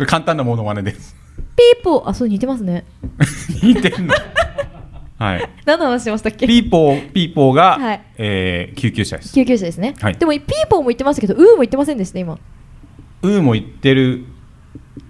[0.05, 1.15] 簡単なモノマネです。
[1.55, 2.09] ピーポー。
[2.09, 2.85] あそう似てますね。
[3.63, 4.13] 似てんの？
[5.17, 5.49] はい。
[5.65, 6.47] 何の話してましたっけ？
[6.47, 8.01] ピーポーピーポーが、はい。
[8.17, 9.33] えー救急車です。
[9.33, 10.15] 救急車ですね、はい。
[10.15, 12.37] でもピーポーも言ってましたけどうーも言ってませんでした今。
[13.21, 14.25] うーも言ってる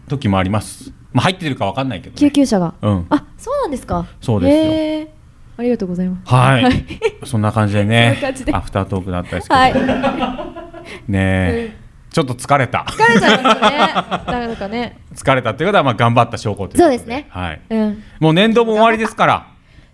[0.07, 0.91] 時もあります。
[1.13, 2.73] まあ入ってるかわかんないけど、救ね、急車が。
[2.81, 3.05] うん。
[3.09, 4.07] あそうなんですか。
[4.21, 5.13] そうですよ。
[5.57, 6.33] ありがとうございます。
[6.33, 6.85] はい、はい。
[7.25, 8.17] そんな感じでね。
[8.53, 9.73] アフタートークだったですけど、はい。
[11.07, 11.77] ねえ、
[12.11, 12.85] ちょっと疲れた。
[12.89, 13.77] 疲れちゃいますね。
[14.49, 14.97] なかね。
[15.13, 17.27] 疲れたっていうことはまあ頑張った証拠ということそうですね。
[17.29, 18.03] はい、うん。
[18.19, 19.47] もう年度も終わりですから。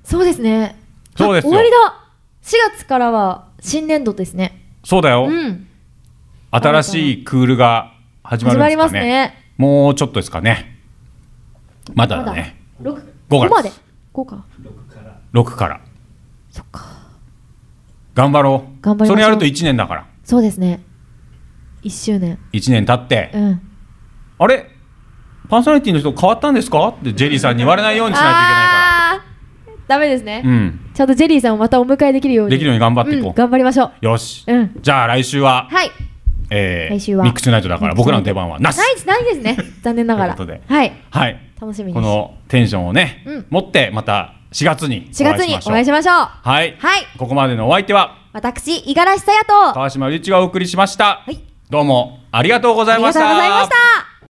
[0.03, 0.77] そうですね。
[1.17, 1.51] そうですよ。
[1.51, 1.77] 終わりだ。
[2.43, 4.61] 4月からは新年度ですね。
[4.83, 5.67] そうだよ、うん。
[6.51, 7.91] 新しいクールが
[8.23, 8.59] 始まるんですかね。
[8.59, 9.45] 始まりますね。
[9.57, 10.79] もうちょっとですかね。
[11.93, 13.51] まだまだだね6 5 5月。
[13.51, 13.71] まで。
[14.13, 14.45] 5か。
[15.33, 15.81] 6から。
[16.51, 16.85] そっか。
[18.13, 18.81] 頑張ろう。
[18.81, 19.15] 頑張りましょう。
[19.15, 20.05] それやると1年だから。
[20.23, 20.81] そうですね
[21.85, 22.39] 1周年。
[22.51, 23.61] 1年経って、うん。
[24.39, 24.71] あれ？
[25.47, 26.87] パーソナリティの人変わったんですか？
[26.89, 28.81] ってジェリーさんに言われないようにしないといけないか
[30.41, 30.49] ら。
[30.49, 30.79] うん。
[30.95, 32.51] ちゃんとジェリーさんをまたお迎えできるように。
[32.51, 33.29] できるように頑張っていこう。
[33.29, 34.75] うん頑張りましょよし、ううん。
[34.81, 35.91] じゃあ来週は、はい。
[36.49, 37.23] えー来週は。
[37.23, 39.57] ミックスナイトだから僕らの出番はなしないないですね。
[39.83, 40.35] 残念ながら。
[40.35, 40.93] はい。
[41.11, 41.39] はい。
[41.61, 41.93] 楽しみに。
[41.93, 43.45] このテンションをね、うん。
[43.51, 46.15] 持ってまた4月に4月にお会いしまましょう。
[46.15, 47.05] はい、はい。
[47.19, 49.73] ここまでのお相手は私五十嵐さやと。
[49.73, 54.14] 川島隆一がお送りしました、はいどうもありがとうございました。